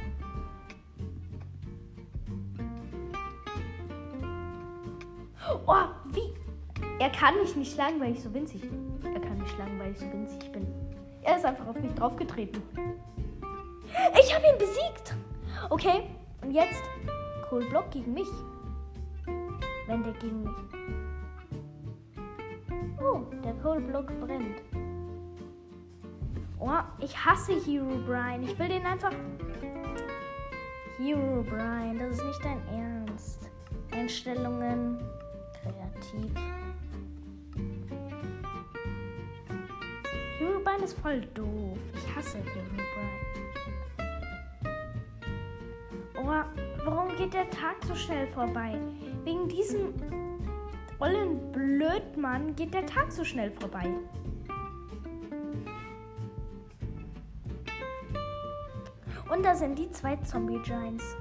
Er 7.05 7.11
kann 7.11 7.35
mich 7.35 7.55
nicht 7.55 7.71
schlagen, 7.71 7.99
weil 7.99 8.13
ich 8.13 8.23
so 8.23 8.33
winzig 8.33 8.61
bin. 8.61 8.99
Er 9.03 9.19
kann 9.19 9.37
mich 9.37 9.51
schlagen, 9.51 9.77
weil 9.77 9.91
ich 9.91 9.99
so 9.99 10.11
winzig 10.11 10.51
bin. 10.51 10.65
Er 11.21 11.37
ist 11.37 11.45
einfach 11.45 11.67
auf 11.67 11.79
mich 11.79 11.93
draufgetreten. 11.93 12.63
Ich 14.19 14.33
habe 14.33 14.43
ihn 14.47 14.57
besiegt. 14.57 15.15
Okay, 15.69 16.09
und 16.41 16.49
jetzt 16.49 16.81
Kohlblock 17.47 17.91
gegen 17.91 18.11
mich. 18.11 18.27
Wenn 19.85 20.01
der 20.01 20.13
gegen 20.13 20.45
mich. 20.45 20.55
Oh, 22.99 23.19
der 23.43 23.53
Kohlblock 23.61 24.07
brennt. 24.21 24.63
Oh, 26.59 26.71
ich 26.97 27.15
hasse 27.15 27.53
Hero 27.53 27.99
Brian. 28.07 28.41
Ich 28.41 28.57
will 28.57 28.67
den 28.67 28.83
einfach. 28.83 29.13
Hero 30.97 31.43
Brian, 31.43 31.99
das 31.99 32.17
ist 32.17 32.25
nicht 32.25 32.43
dein 32.43 32.67
Ernst. 32.69 33.51
Einstellungen 33.91 34.97
kreativ. 35.61 36.31
Herobrine 40.75 40.83
ist 40.83 40.99
voll 40.99 41.21
doof. 41.33 41.77
Ich 41.95 42.15
hasse 42.15 42.37
Herobrine. 42.37 42.83
Oh, 46.17 46.85
warum 46.85 47.15
geht 47.15 47.33
der 47.33 47.49
Tag 47.49 47.77
so 47.87 47.95
schnell 47.95 48.27
vorbei? 48.27 48.77
Wegen 49.23 49.47
diesem 49.47 49.93
ollen 50.99 51.51
Blödmann 51.53 52.55
geht 52.55 52.73
der 52.73 52.85
Tag 52.85 53.09
so 53.11 53.23
schnell 53.23 53.51
vorbei. 53.51 53.89
Und 59.31 59.43
da 59.43 59.55
sind 59.55 59.79
die 59.79 59.89
zwei 59.91 60.17
Zombie 60.17 60.59
Giants. 60.59 61.15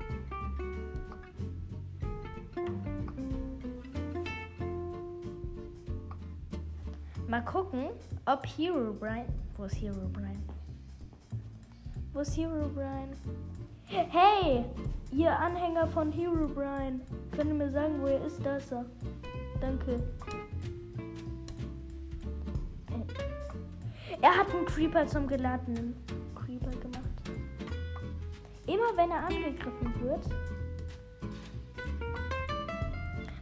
Mal 7.29 7.45
gucken, 7.45 7.91
ob 8.27 8.47
Hero 8.47 8.93
Brian. 8.93 9.44
Wo 9.57 9.65
ist 9.65 9.77
Hero 9.77 10.09
Brian? 10.13 10.43
Wo 12.13 12.21
ist 12.21 12.37
Hero 12.37 12.69
Brian? 12.75 13.11
Hey, 13.87 14.65
ihr 15.13 15.39
Anhänger 15.39 15.87
von 15.87 16.11
Hero 16.11 16.49
Brian. 16.49 17.01
Könnt 17.31 17.51
ihr 17.51 17.55
mir 17.55 17.71
sagen, 17.71 18.01
wo 18.01 18.07
er 18.09 18.25
ist? 18.25 18.45
Da 18.45 18.57
ist 18.57 18.73
er. 18.73 18.85
Danke. 19.61 20.01
Er 24.21 24.37
hat 24.37 24.53
einen 24.53 24.67
Creeper 24.67 25.07
zum 25.07 25.29
geladenen 25.29 25.95
Creeper 26.35 26.71
gemacht. 26.71 27.11
Immer 28.67 28.97
wenn 28.97 29.11
er 29.13 29.25
angegriffen 29.25 29.95
wird. 30.03 30.25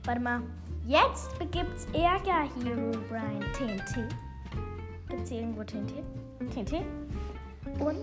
Warte 0.04 0.20
mal. 0.20 0.42
Jetzt 0.86 1.38
begibt's 1.38 1.86
Ärger, 1.94 2.42
Hero 2.62 2.92
Brian. 3.08 3.40
TNT. 3.54 4.12
Gibt's 5.12 5.28
hier 5.28 5.40
irgendwo 5.40 5.62
TNT? 5.62 6.02
TNT? 6.54 6.72
Und 7.78 7.96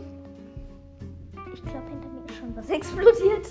ich 1.51 1.63
glaube, 1.63 1.89
hinter 1.89 2.07
mir 2.07 2.23
ist 2.27 2.35
schon 2.37 2.55
was 2.55 2.69
explodiert. 2.69 3.47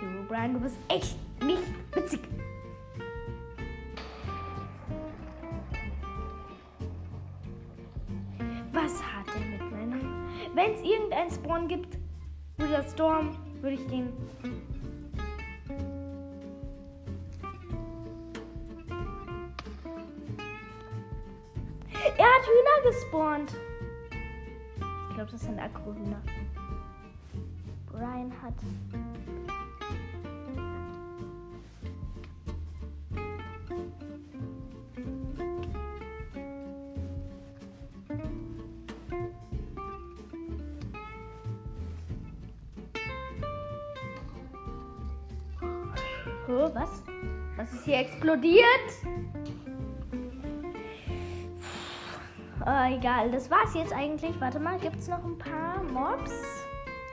Hero 0.00 0.22
Brian, 0.28 0.52
du 0.54 0.60
bist 0.60 0.76
echt 0.88 1.16
nicht 1.42 1.64
witzig. 1.92 2.20
Was 8.72 9.02
hat 9.02 9.26
er 9.34 9.40
mit 9.40 9.72
meinem? 9.72 10.00
Wenn 10.54 10.74
es 10.74 10.82
irgendein 10.82 11.32
Spawn 11.32 11.66
gibt, 11.66 11.98
der 12.58 12.84
Storm, 12.84 13.36
würde 13.60 13.74
ich 13.74 13.86
den 13.88 14.12
gespawnt. 22.82 23.54
Ich 25.08 25.14
glaube, 25.14 25.30
das 25.30 25.40
sind 25.40 25.58
Agrohühner. 25.58 26.22
Ryan 27.92 28.32
hat. 28.42 28.54
Oh, 46.48 46.74
was? 46.74 47.02
Was 47.56 47.72
ist 47.72 47.84
hier 47.84 47.98
explodiert? 47.98 48.66
Egal, 53.02 53.32
das 53.32 53.50
war's 53.50 53.74
jetzt 53.74 53.92
eigentlich. 53.92 54.40
Warte 54.40 54.60
mal, 54.60 54.78
gibt's 54.78 55.08
noch 55.08 55.24
ein 55.24 55.36
paar 55.36 55.82
Mobs, 55.82 56.30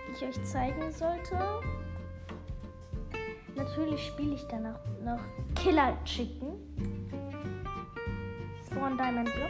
die 0.07 0.11
ich 0.13 0.29
euch 0.29 0.43
zeigen 0.43 0.91
sollte? 0.91 1.35
Natürlich 3.55 4.05
spiele 4.05 4.35
ich 4.35 4.45
danach 4.47 4.79
noch 5.03 5.19
Killer 5.55 5.97
Chicken. 6.05 6.53
Spawn 8.67 8.97
Diamond 8.97 9.33
Block. 9.33 9.49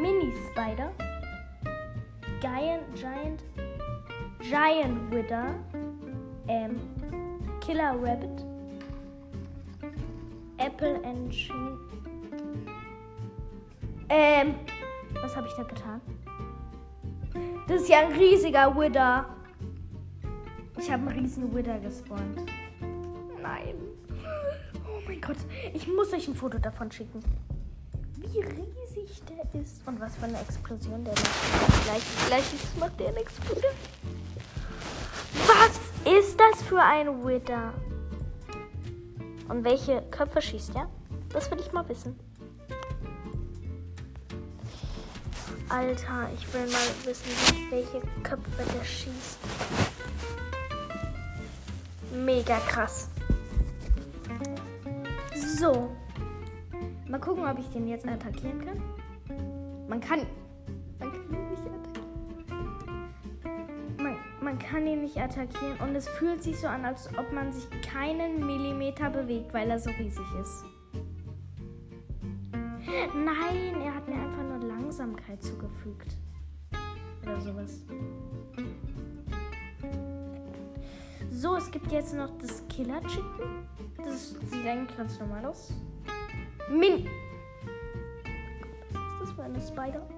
Mini 0.00 0.32
Spider. 0.50 0.90
Giant, 2.40 2.82
Giant, 2.94 3.44
Giant 4.40 5.10
Wither. 5.10 5.54
Ähm, 6.48 6.80
Killer 7.60 7.94
Rabbit. 8.00 8.46
Apple 10.56 11.00
and 11.04 11.30
Cheese. 11.30 11.97
Ähm, 14.08 14.54
was 15.20 15.36
habe 15.36 15.46
ich 15.46 15.54
da 15.54 15.62
getan? 15.62 16.00
Das 17.66 17.82
ist 17.82 17.88
ja 17.88 18.00
ein 18.00 18.12
riesiger 18.12 18.74
Wither. 18.74 19.26
Ich 20.78 20.90
habe 20.90 21.08
einen 21.08 21.20
riesen 21.20 21.54
Wither 21.54 21.78
gespawnt. 21.78 22.40
Nein. 23.42 23.74
Oh 24.86 25.00
mein 25.06 25.20
Gott. 25.20 25.36
Ich 25.74 25.86
muss 25.86 26.12
euch 26.12 26.28
ein 26.28 26.34
Foto 26.34 26.58
davon 26.58 26.90
schicken. 26.90 27.22
Wie 28.16 28.40
riesig 28.40 29.22
der 29.24 29.60
ist. 29.60 29.86
Und 29.86 30.00
was 30.00 30.16
für 30.16 30.24
eine 30.24 30.40
Explosion 30.40 31.04
der 31.04 31.12
macht. 31.14 31.84
Gleich, 31.84 32.02
gleich 32.28 32.44
macht 32.78 32.98
der 32.98 33.08
eine 33.08 33.20
Explosion. 33.20 33.72
Was 35.46 36.12
ist 36.12 36.38
das 36.38 36.62
für 36.62 36.80
ein 36.80 37.24
Wither? 37.24 37.74
Und 39.48 39.64
welche 39.64 40.02
Köpfe 40.10 40.40
schießt 40.40 40.74
er? 40.74 40.88
Das 41.32 41.50
will 41.50 41.60
ich 41.60 41.72
mal 41.72 41.88
wissen. 41.88 42.27
Alter, 45.70 46.30
ich 46.34 46.54
will 46.54 46.66
mal 46.66 46.88
wissen, 47.04 47.30
welche 47.70 48.00
Köpfe 48.22 48.62
der 48.74 48.84
schießt. 48.84 49.38
Mega 52.24 52.58
krass. 52.60 53.10
So. 55.58 55.90
Mal 57.06 57.20
gucken, 57.20 57.44
ob 57.46 57.58
ich 57.58 57.68
den 57.68 57.86
jetzt 57.86 58.06
attackieren 58.08 58.64
kann. 58.64 58.82
Man 59.88 60.00
kann. 60.00 60.26
Man 60.98 61.12
kann 61.12 61.32
ihn 61.32 61.48
nicht 61.50 61.62
attackieren. 61.66 62.06
Man, 63.98 64.16
man 64.40 64.58
kann 64.58 64.86
ihn 64.86 65.02
nicht 65.02 65.18
attackieren 65.18 65.76
und 65.80 65.94
es 65.94 66.08
fühlt 66.08 66.42
sich 66.42 66.58
so 66.58 66.66
an, 66.66 66.86
als 66.86 67.08
ob 67.18 67.30
man 67.32 67.52
sich 67.52 67.68
keinen 67.82 68.46
Millimeter 68.46 69.10
bewegt, 69.10 69.52
weil 69.52 69.70
er 69.70 69.78
so 69.78 69.90
riesig 69.90 70.26
ist. 70.40 70.64
Nein, 73.14 73.82
nur 74.98 75.06
Langsamkeit 75.06 75.42
zugefügt. 75.42 76.16
Oder 77.22 77.40
sowas. 77.40 77.82
So, 81.30 81.56
es 81.56 81.70
gibt 81.70 81.92
jetzt 81.92 82.14
noch 82.14 82.30
das 82.38 82.66
Killer 82.68 83.00
Chicken. 83.02 83.66
Das 83.96 84.30
sieht 84.30 84.66
eigentlich 84.66 84.96
ganz 84.96 85.18
normal 85.20 85.46
aus. 85.46 85.72
Min. 86.70 87.08
Was 88.92 89.12
ist 89.12 89.20
das 89.20 89.32
für 89.32 89.42
eine 89.42 89.60
Spider? 89.60 90.08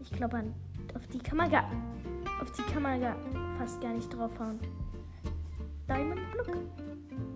Ich 0.00 0.10
glaube, 0.10 0.42
auf 0.94 1.06
die 1.08 1.18
kann 1.18 1.38
man 1.38 1.50
gar, 1.50 1.64
auf 2.40 2.50
die 2.52 2.62
kann 2.72 2.82
man 2.82 3.00
gar, 3.00 3.16
fast 3.58 3.80
gar 3.80 3.92
nicht 3.92 4.12
draufhauen. 4.12 4.58
Diamond 5.88 6.20
Block. 6.32 6.56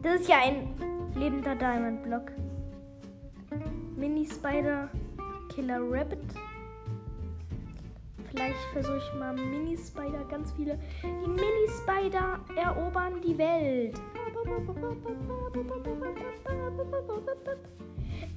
Das 0.03 0.21
ist 0.21 0.29
ja 0.29 0.39
ein 0.43 0.75
lebender 1.15 1.55
Diamond 1.55 2.03
Block. 2.03 2.33
Mini 3.97 4.27
Spider, 4.27 4.91
Killer 5.57 5.81
Rabbit. 5.81 6.19
Vielleicht 8.31 8.59
versuche 8.75 8.99
ich 8.99 9.19
mal 9.19 9.33
Mini 9.35 9.75
Spider, 9.79 10.23
ganz 10.29 10.53
viele. 10.53 10.79
Die 11.03 11.29
Mini 11.31 11.67
Spider 11.81 12.39
erobern 12.55 13.23
die 13.23 13.39
Welt. 13.39 13.99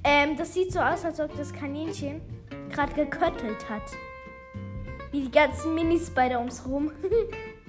Ähm, 0.02 0.34
das 0.38 0.54
sieht 0.54 0.72
so 0.72 0.80
aus, 0.80 1.04
als 1.04 1.20
ob 1.20 1.36
das 1.36 1.52
Kaninchen 1.52 2.22
gerade 2.70 2.94
geköttelt 2.94 3.68
hat. 3.68 3.82
Wie 5.12 5.20
die 5.20 5.30
ganzen 5.30 5.74
Mini-Spider 5.74 6.38
ums 6.38 6.64
Rum. 6.66 6.90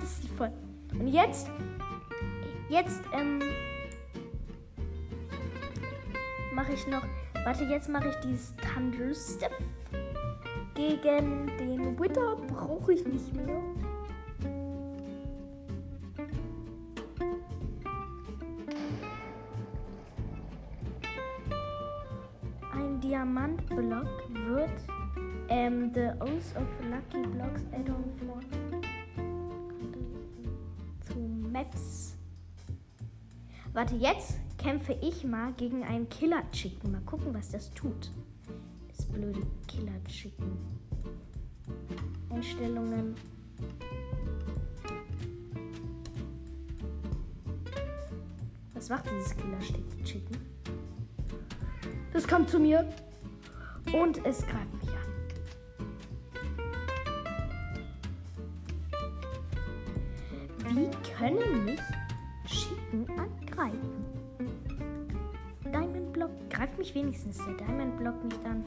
das 0.00 0.20
sieht 0.20 0.30
voll. 0.32 0.52
Und 0.98 1.08
jetzt, 1.08 1.48
jetzt, 2.68 3.00
ähm, 3.14 3.40
mache 6.66 6.74
ich 6.74 6.86
noch. 6.88 7.02
Warte, 7.44 7.64
jetzt 7.64 7.88
mache 7.88 8.08
ich 8.08 8.16
dieses 8.16 8.54
Thunder. 8.56 9.14
Gegen 10.74 11.46
den 11.58 11.98
Wither 11.98 12.36
brauche 12.48 12.92
ich 12.92 13.06
nicht 13.06 13.32
mehr. 13.34 13.62
Ein 22.72 23.00
Diamantblock 23.00 24.28
wird 24.34 24.70
ähm, 25.48 25.92
The 25.94 26.08
Oath 26.20 26.56
of 26.56 26.68
Lucky 26.90 27.26
Blocks 27.28 27.62
Add-on 27.72 28.04
for 28.18 28.40
zu 31.06 31.18
Maps. 31.20 32.16
Warte, 33.72 33.94
jetzt 33.94 34.40
kämpfe 34.66 34.98
ich 35.00 35.22
mal 35.22 35.52
gegen 35.52 35.84
einen 35.84 36.08
Killer 36.08 36.42
Chicken. 36.50 36.90
Mal 36.90 37.00
gucken, 37.02 37.32
was 37.32 37.50
das 37.50 37.72
tut. 37.74 38.10
Das 38.88 39.06
blöde 39.06 39.40
Killer 39.68 40.02
Chicken. 40.08 40.58
Einstellungen. 42.30 43.14
Was 48.74 48.88
macht 48.88 49.04
dieses 49.08 49.36
Killer 49.36 49.60
Chicken? 50.02 50.36
Das 52.12 52.26
kommt 52.26 52.50
zu 52.50 52.58
mir 52.58 52.92
und 53.92 54.18
es 54.26 54.38
greift 54.38 54.74
mich 54.82 54.90
an. 54.90 54.96
Wie 60.74 60.90
können 61.16 61.64
mich 61.66 61.80
Chicken 62.46 63.06
angreifen? 63.16 64.15
Block. 66.16 66.30
Greift 66.48 66.78
mich 66.78 66.94
wenigstens 66.94 67.36
der 67.36 67.52
Diamond 67.54 67.98
Block 67.98 68.24
nicht 68.24 68.42
an. 68.46 68.64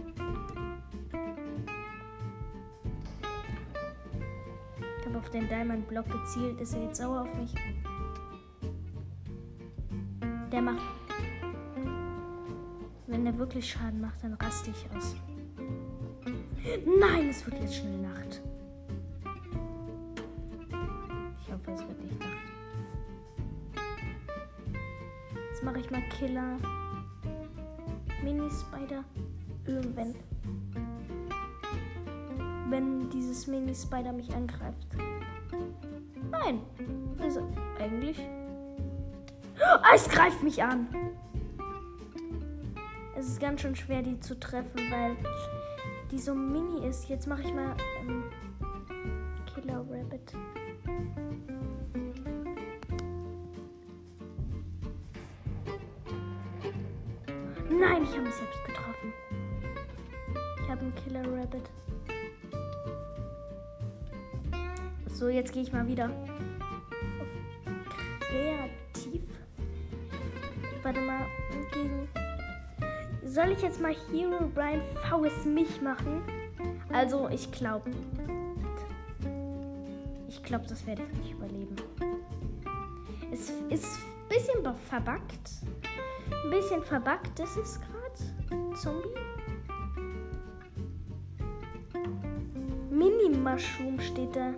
Ich 5.00 5.06
habe 5.08 5.18
auf 5.18 5.30
den 5.32 5.48
Diamond 5.48 5.88
Block 5.88 6.06
gezielt. 6.12 6.62
Ist 6.62 6.76
er 6.76 6.84
jetzt 6.84 7.02
sauer 7.02 7.22
auf 7.22 7.34
mich? 7.36 7.52
Der 10.52 10.62
macht. 10.62 10.84
Wenn 13.08 13.26
der 13.26 13.36
wirklich 13.40 13.68
Schaden 13.68 14.00
macht, 14.00 14.24
dann 14.24 14.36
raste 14.36 14.70
ich 14.70 14.88
aus. 14.96 15.16
Nein, 17.00 17.30
es 17.30 17.44
wird 17.48 17.60
jetzt 17.62 17.78
schnell 17.78 17.98
Nacht. 17.98 18.42
Ich 21.42 21.52
hoffe, 21.52 21.72
es 21.72 21.82
wird 21.82 22.04
nicht 22.04 22.20
Nacht. 22.20 22.30
Jetzt 25.50 25.64
mache 25.64 25.80
ich 25.80 25.90
mal 25.90 26.04
Killer. 26.10 26.58
Mini-Spider. 28.34 29.04
Irgendwann. 29.66 30.14
Wenn 32.70 33.10
dieses 33.10 33.48
Mini-Spider 33.48 34.14
mich 34.14 34.34
angreift. 34.36 34.88
Nein. 36.30 36.62
Also, 37.20 37.42
eigentlich. 37.80 38.20
Oh, 39.58 39.80
es 39.96 40.08
greift 40.08 40.44
mich 40.44 40.62
an. 40.62 40.88
Es 43.18 43.28
ist 43.28 43.40
ganz 43.40 43.62
schön 43.62 43.76
schwer, 43.76 44.04
die 44.04 44.20
zu 44.20 44.40
treffen, 44.40 44.80
weil 44.92 45.16
die 46.12 46.20
so 46.20 46.36
mini 46.36 46.88
ist. 46.88 47.10
Jetzt 47.10 47.28
mache 47.28 47.42
ich 47.42 47.54
mal 47.54 47.76
ähm, 48.02 48.24
jetzt 65.40 65.54
gehe 65.54 65.64
ich 65.64 65.72
mal 65.72 65.88
wieder. 65.88 66.10
Kreativ. 68.20 69.22
Warte 70.84 71.02
mal. 71.02 71.26
Gegen. 71.72 72.08
Soll 73.26 73.52
ich 73.52 73.62
jetzt 73.62 73.82
mal 73.82 73.96
Hero 74.12 74.48
Brian 74.54 74.82
VS 75.10 75.46
mich 75.46 75.82
machen? 75.82 76.22
Also, 76.92 77.30
ich 77.30 77.52
glaube. 77.52 77.90
Ich 80.28 80.44
glaube, 80.44 80.66
das 80.68 80.86
werde 80.86 81.04
ich 81.04 81.18
nicht 81.20 81.32
überleben. 81.32 81.76
Es 83.32 83.50
ist 83.70 84.00
ein 84.00 84.28
bisschen 84.28 84.76
verbuggt. 84.90 85.52
Ein 86.44 86.50
bisschen 86.50 86.84
verbuggt 86.84 87.40
ist 87.40 87.56
es 87.56 87.80
gerade. 87.80 88.76
Zombie. 88.76 89.08
Mini-Mushroom 92.90 94.00
steht 94.02 94.36
da. 94.36 94.54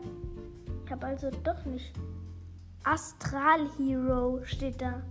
Habe 0.91 1.05
also 1.05 1.31
doch 1.43 1.63
nicht. 1.63 1.93
Astral 2.83 3.69
Hero 3.77 4.41
steht 4.43 4.81
da. 4.81 5.01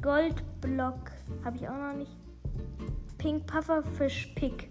Goldblock 0.00 1.10
habe 1.44 1.56
ich 1.56 1.68
auch 1.68 1.76
noch 1.76 1.94
nicht. 1.94 2.12
Pink 3.18 3.44
Pufferfish 3.46 4.32
Pick. 4.36 4.70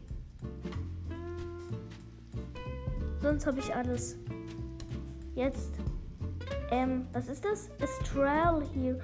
Sonst 3.21 3.45
habe 3.45 3.59
ich 3.59 3.75
alles. 3.75 4.17
Jetzt. 5.35 5.73
Ähm, 6.71 7.07
was 7.11 7.27
ist 7.27 7.43
das? 7.43 7.69
Astral 7.81 8.63
Hero. 8.73 8.97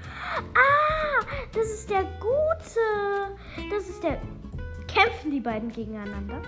Ah, 0.54 1.26
das 1.54 1.68
ist 1.68 1.90
der 1.90 2.04
Gute. 2.20 2.80
Das 3.70 3.90
ist 3.90 4.02
der. 4.02 4.22
Kämpfen 4.88 5.32
die 5.32 5.42
beiden 5.42 5.70
gegeneinander? 5.70 6.42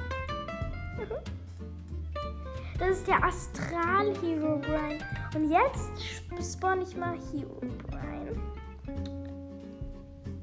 Das 2.81 2.97
ist 2.97 3.07
der 3.07 3.23
Astral 3.23 4.11
Hero 4.23 4.57
Brian. 4.57 4.97
Und 5.35 5.51
jetzt 5.51 5.91
spawn 6.41 6.81
ich 6.81 6.97
mal 6.97 7.15
Hero 7.31 7.61
Brian. 7.87 8.41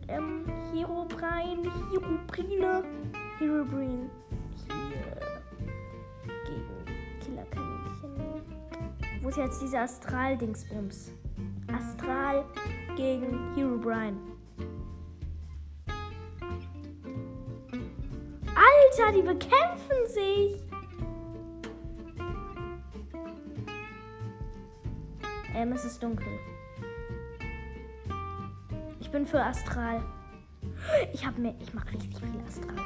Ähm, 0.06 0.44
Hero 0.72 1.04
Brian, 1.08 1.64
Hero 1.90 2.16
Brine, 2.28 2.84
Hero 3.40 3.64
Brian. 3.64 4.08
Hier. 4.68 5.18
Gegen 6.46 7.18
Killerkaninchen. 7.20 8.44
Wo 9.20 9.30
ist 9.30 9.36
jetzt 9.36 9.60
dieser 9.60 9.80
Astral-Dingsbums? 9.80 11.10
Astral 11.76 12.44
gegen 12.96 13.52
Hero 13.56 13.76
Brian. 13.78 14.16
Alter, 18.54 19.12
die 19.12 19.22
bekämpfen 19.22 20.06
sich. 20.06 20.67
Ähm, 25.58 25.72
es 25.72 25.84
ist 25.84 26.00
dunkel. 26.00 26.28
Ich 29.00 29.10
bin 29.10 29.26
für 29.26 29.42
Astral. 29.42 30.00
Ich 31.12 31.26
habe 31.26 31.40
mir, 31.40 31.52
ich 31.58 31.74
mache 31.74 31.94
richtig 31.94 32.16
viel 32.16 32.40
Astral. 32.46 32.76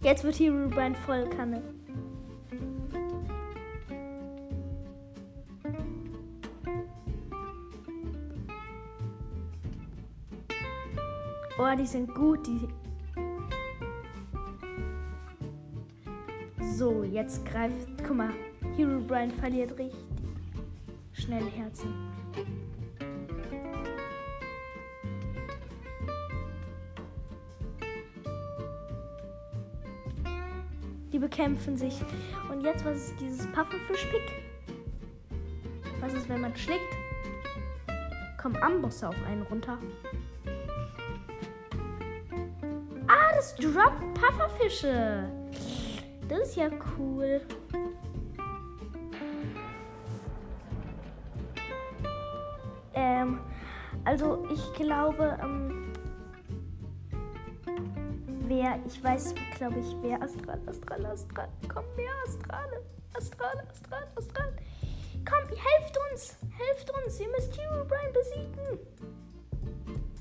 Jetzt 0.00 0.24
wird 0.24 0.36
hier 0.36 0.52
Ruben 0.52 0.94
voll 1.04 1.28
Kanne. 1.28 1.62
Oh, 11.58 11.76
die 11.78 11.86
sind 11.86 12.14
gut, 12.14 12.46
die. 12.46 12.68
So, 16.74 17.04
jetzt 17.04 17.44
greift. 17.44 18.02
Guck 18.02 18.16
mal. 18.16 18.30
Hero 18.76 19.00
Brian 19.00 19.30
verliert 19.30 19.78
richtig 19.78 20.04
schnell 21.12 21.44
Herzen. 21.50 21.94
Die 31.12 31.18
bekämpfen 31.18 31.76
sich. 31.76 31.94
Und 32.50 32.62
jetzt, 32.62 32.84
was 32.84 32.96
ist 32.96 33.20
dieses 33.20 33.46
Pufferfisch-Pick? 33.52 34.32
Was 36.00 36.12
ist, 36.12 36.28
wenn 36.28 36.40
man 36.40 36.54
schlägt? 36.56 36.80
Kommen 38.42 38.56
Ambosse 38.56 39.08
auf 39.08 39.16
einen 39.26 39.42
runter. 39.42 39.78
Ah, 43.06 43.34
das 43.36 43.54
droppt 43.54 44.14
Pufferfische. 44.14 45.30
Das 46.28 46.48
ist 46.48 46.56
ja 46.56 46.68
cool. 46.98 47.40
Glaube, 55.14 55.38
ähm, 55.42 55.92
wer, 58.46 58.78
ich 58.86 59.02
weiß, 59.02 59.34
glaube 59.56 59.78
ich, 59.80 59.96
wer 60.02 60.20
Astral, 60.22 60.60
Astral, 60.66 61.06
Astral, 61.06 61.48
komm, 61.72 61.84
wer 61.96 62.10
Astral, 62.26 62.68
Astral, 63.14 63.66
Astral, 63.70 64.06
Astral. 64.16 64.52
Komm, 65.24 65.48
helft 65.48 65.98
uns, 66.10 66.36
helft 66.50 66.90
uns, 66.90 67.20
ihr 67.20 67.28
müsst 67.28 67.58
Hero 67.58 67.84
besiegen. 68.12 68.78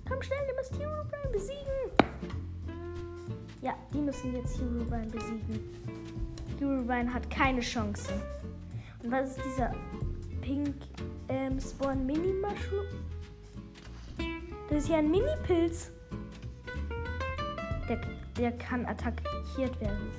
Komm 0.07 0.21
schnell, 0.21 0.45
ihr 0.47 0.55
müsst 0.55 0.77
Hero 0.79 1.03
besiegen. 1.31 1.73
Ja, 3.61 3.73
die 3.93 3.99
müssen 3.99 4.33
jetzt 4.33 4.57
Hero 4.57 4.85
besiegen. 5.11 5.59
Hero 6.59 7.13
hat 7.13 7.29
keine 7.29 7.61
Chance. 7.61 8.13
Und 9.01 9.11
was 9.11 9.31
ist 9.31 9.41
dieser 9.45 9.73
Pink 10.41 10.75
ähm, 11.29 11.59
Spawn 11.59 12.05
Mini 12.05 12.33
Mushroom. 12.33 13.02
Das 14.73 14.85
ist 14.85 14.89
ja 14.89 14.97
ein 14.97 15.11
Mini-Pilz. 15.11 15.91
Der, 17.87 18.01
der 18.35 18.51
kann 18.53 18.83
attackiert 18.87 19.79
werden. 19.79 20.11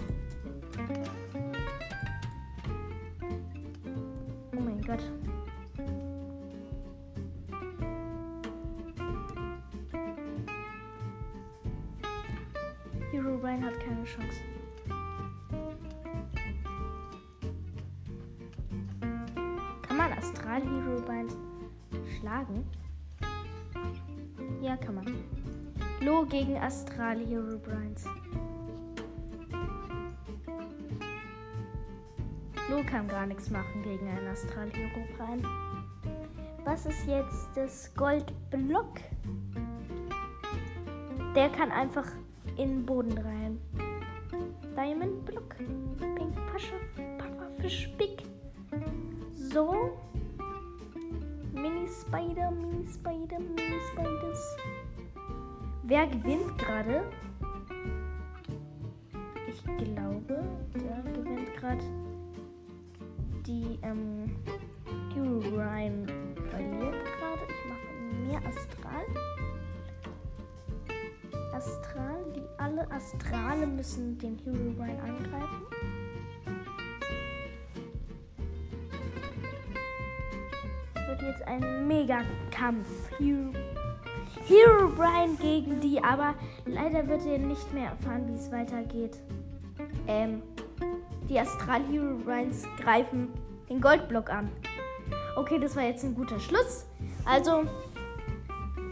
Oh 4.56 4.60
mein 4.60 4.80
Gott. 4.82 5.02
Hero 13.10 13.36
Brian 13.38 13.64
hat 13.64 13.80
keine 13.80 14.04
Chance. 14.04 14.36
Astral 20.16 20.62
Hero 20.62 21.00
Binds 21.00 21.36
schlagen? 22.20 22.64
Ja, 24.64 24.78
kann 24.78 24.94
man. 24.94 25.04
Lo 26.00 26.24
gegen 26.24 26.56
Astral 26.56 27.18
Hero 27.18 27.58
Binds. 27.58 28.06
Lo 32.70 32.82
kann 32.82 33.06
gar 33.06 33.26
nichts 33.26 33.50
machen 33.50 33.82
gegen 33.82 34.08
einen 34.08 34.26
Astral 34.26 34.70
Hero 34.70 35.06
Brian. 35.18 35.46
Was 36.64 36.86
ist 36.86 37.06
jetzt 37.06 37.50
das 37.54 37.94
Goldblock? 37.94 38.94
Der 41.36 41.50
kann 41.50 41.70
einfach 41.70 42.06
in 42.56 42.70
den 42.70 42.86
Boden 42.86 43.18
rein. 43.18 43.60
Diamond 44.74 45.26
Block. 45.26 45.56
Pink 45.98 46.34
Pascha, 46.50 46.76
Papa 47.18 47.50
Fisch 47.60 47.90
Big. 47.98 48.22
So. 49.34 49.90
Spider, 52.14 52.48
Mini 52.52 52.86
Spider, 52.86 53.40
Mini 53.40 53.80
Spiders. 53.90 54.56
Wer 55.82 56.06
gewinnt 56.06 56.56
gerade? 56.58 57.02
Ich 59.48 59.64
glaube, 59.64 60.44
der 60.76 61.12
gewinnt 61.12 61.52
gerade 61.56 61.82
die 63.44 63.80
ähm, 63.82 64.30
Rhyme 65.16 66.06
verliert 66.50 67.04
gerade. 67.04 67.42
Ich 67.48 67.68
mache 67.68 67.88
mehr 68.28 68.40
Astral. 68.46 69.06
Astral, 71.52 72.32
die 72.36 72.44
alle 72.58 72.88
Astrale 72.92 73.66
müssen 73.66 74.16
den 74.18 74.38
Hero 74.38 74.80
Rhyme 74.80 75.02
angreifen. 75.02 75.73
Ein 81.54 81.86
Mega-Kampf. 81.86 82.86
Hero, 83.18 83.50
Hero 84.46 84.88
Brian 84.88 85.36
gegen 85.38 85.80
die, 85.80 86.02
aber 86.02 86.34
leider 86.66 87.06
wird 87.06 87.24
ihr 87.24 87.38
nicht 87.38 87.72
mehr 87.72 87.90
erfahren, 87.90 88.28
wie 88.28 88.34
es 88.34 88.50
weitergeht. 88.50 89.18
Ähm, 90.06 90.42
die 91.28 91.38
Astral 91.38 91.82
Hero 91.90 92.16
Brians 92.24 92.64
greifen 92.80 93.28
den 93.68 93.80
Goldblock 93.80 94.30
an. 94.30 94.50
Okay, 95.36 95.58
das 95.58 95.76
war 95.76 95.84
jetzt 95.84 96.04
ein 96.04 96.14
guter 96.14 96.38
Schluss. 96.38 96.86
Also, 97.24 97.64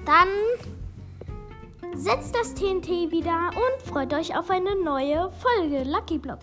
dann 0.04 0.28
setzt 1.94 2.34
das 2.34 2.54
TNT 2.54 3.10
wieder 3.10 3.50
und 3.50 3.82
freut 3.86 4.14
euch 4.14 4.36
auf 4.36 4.50
eine 4.50 4.74
neue 4.82 5.30
Folge 5.32 5.82
Lucky 5.84 6.18
Block. 6.18 6.40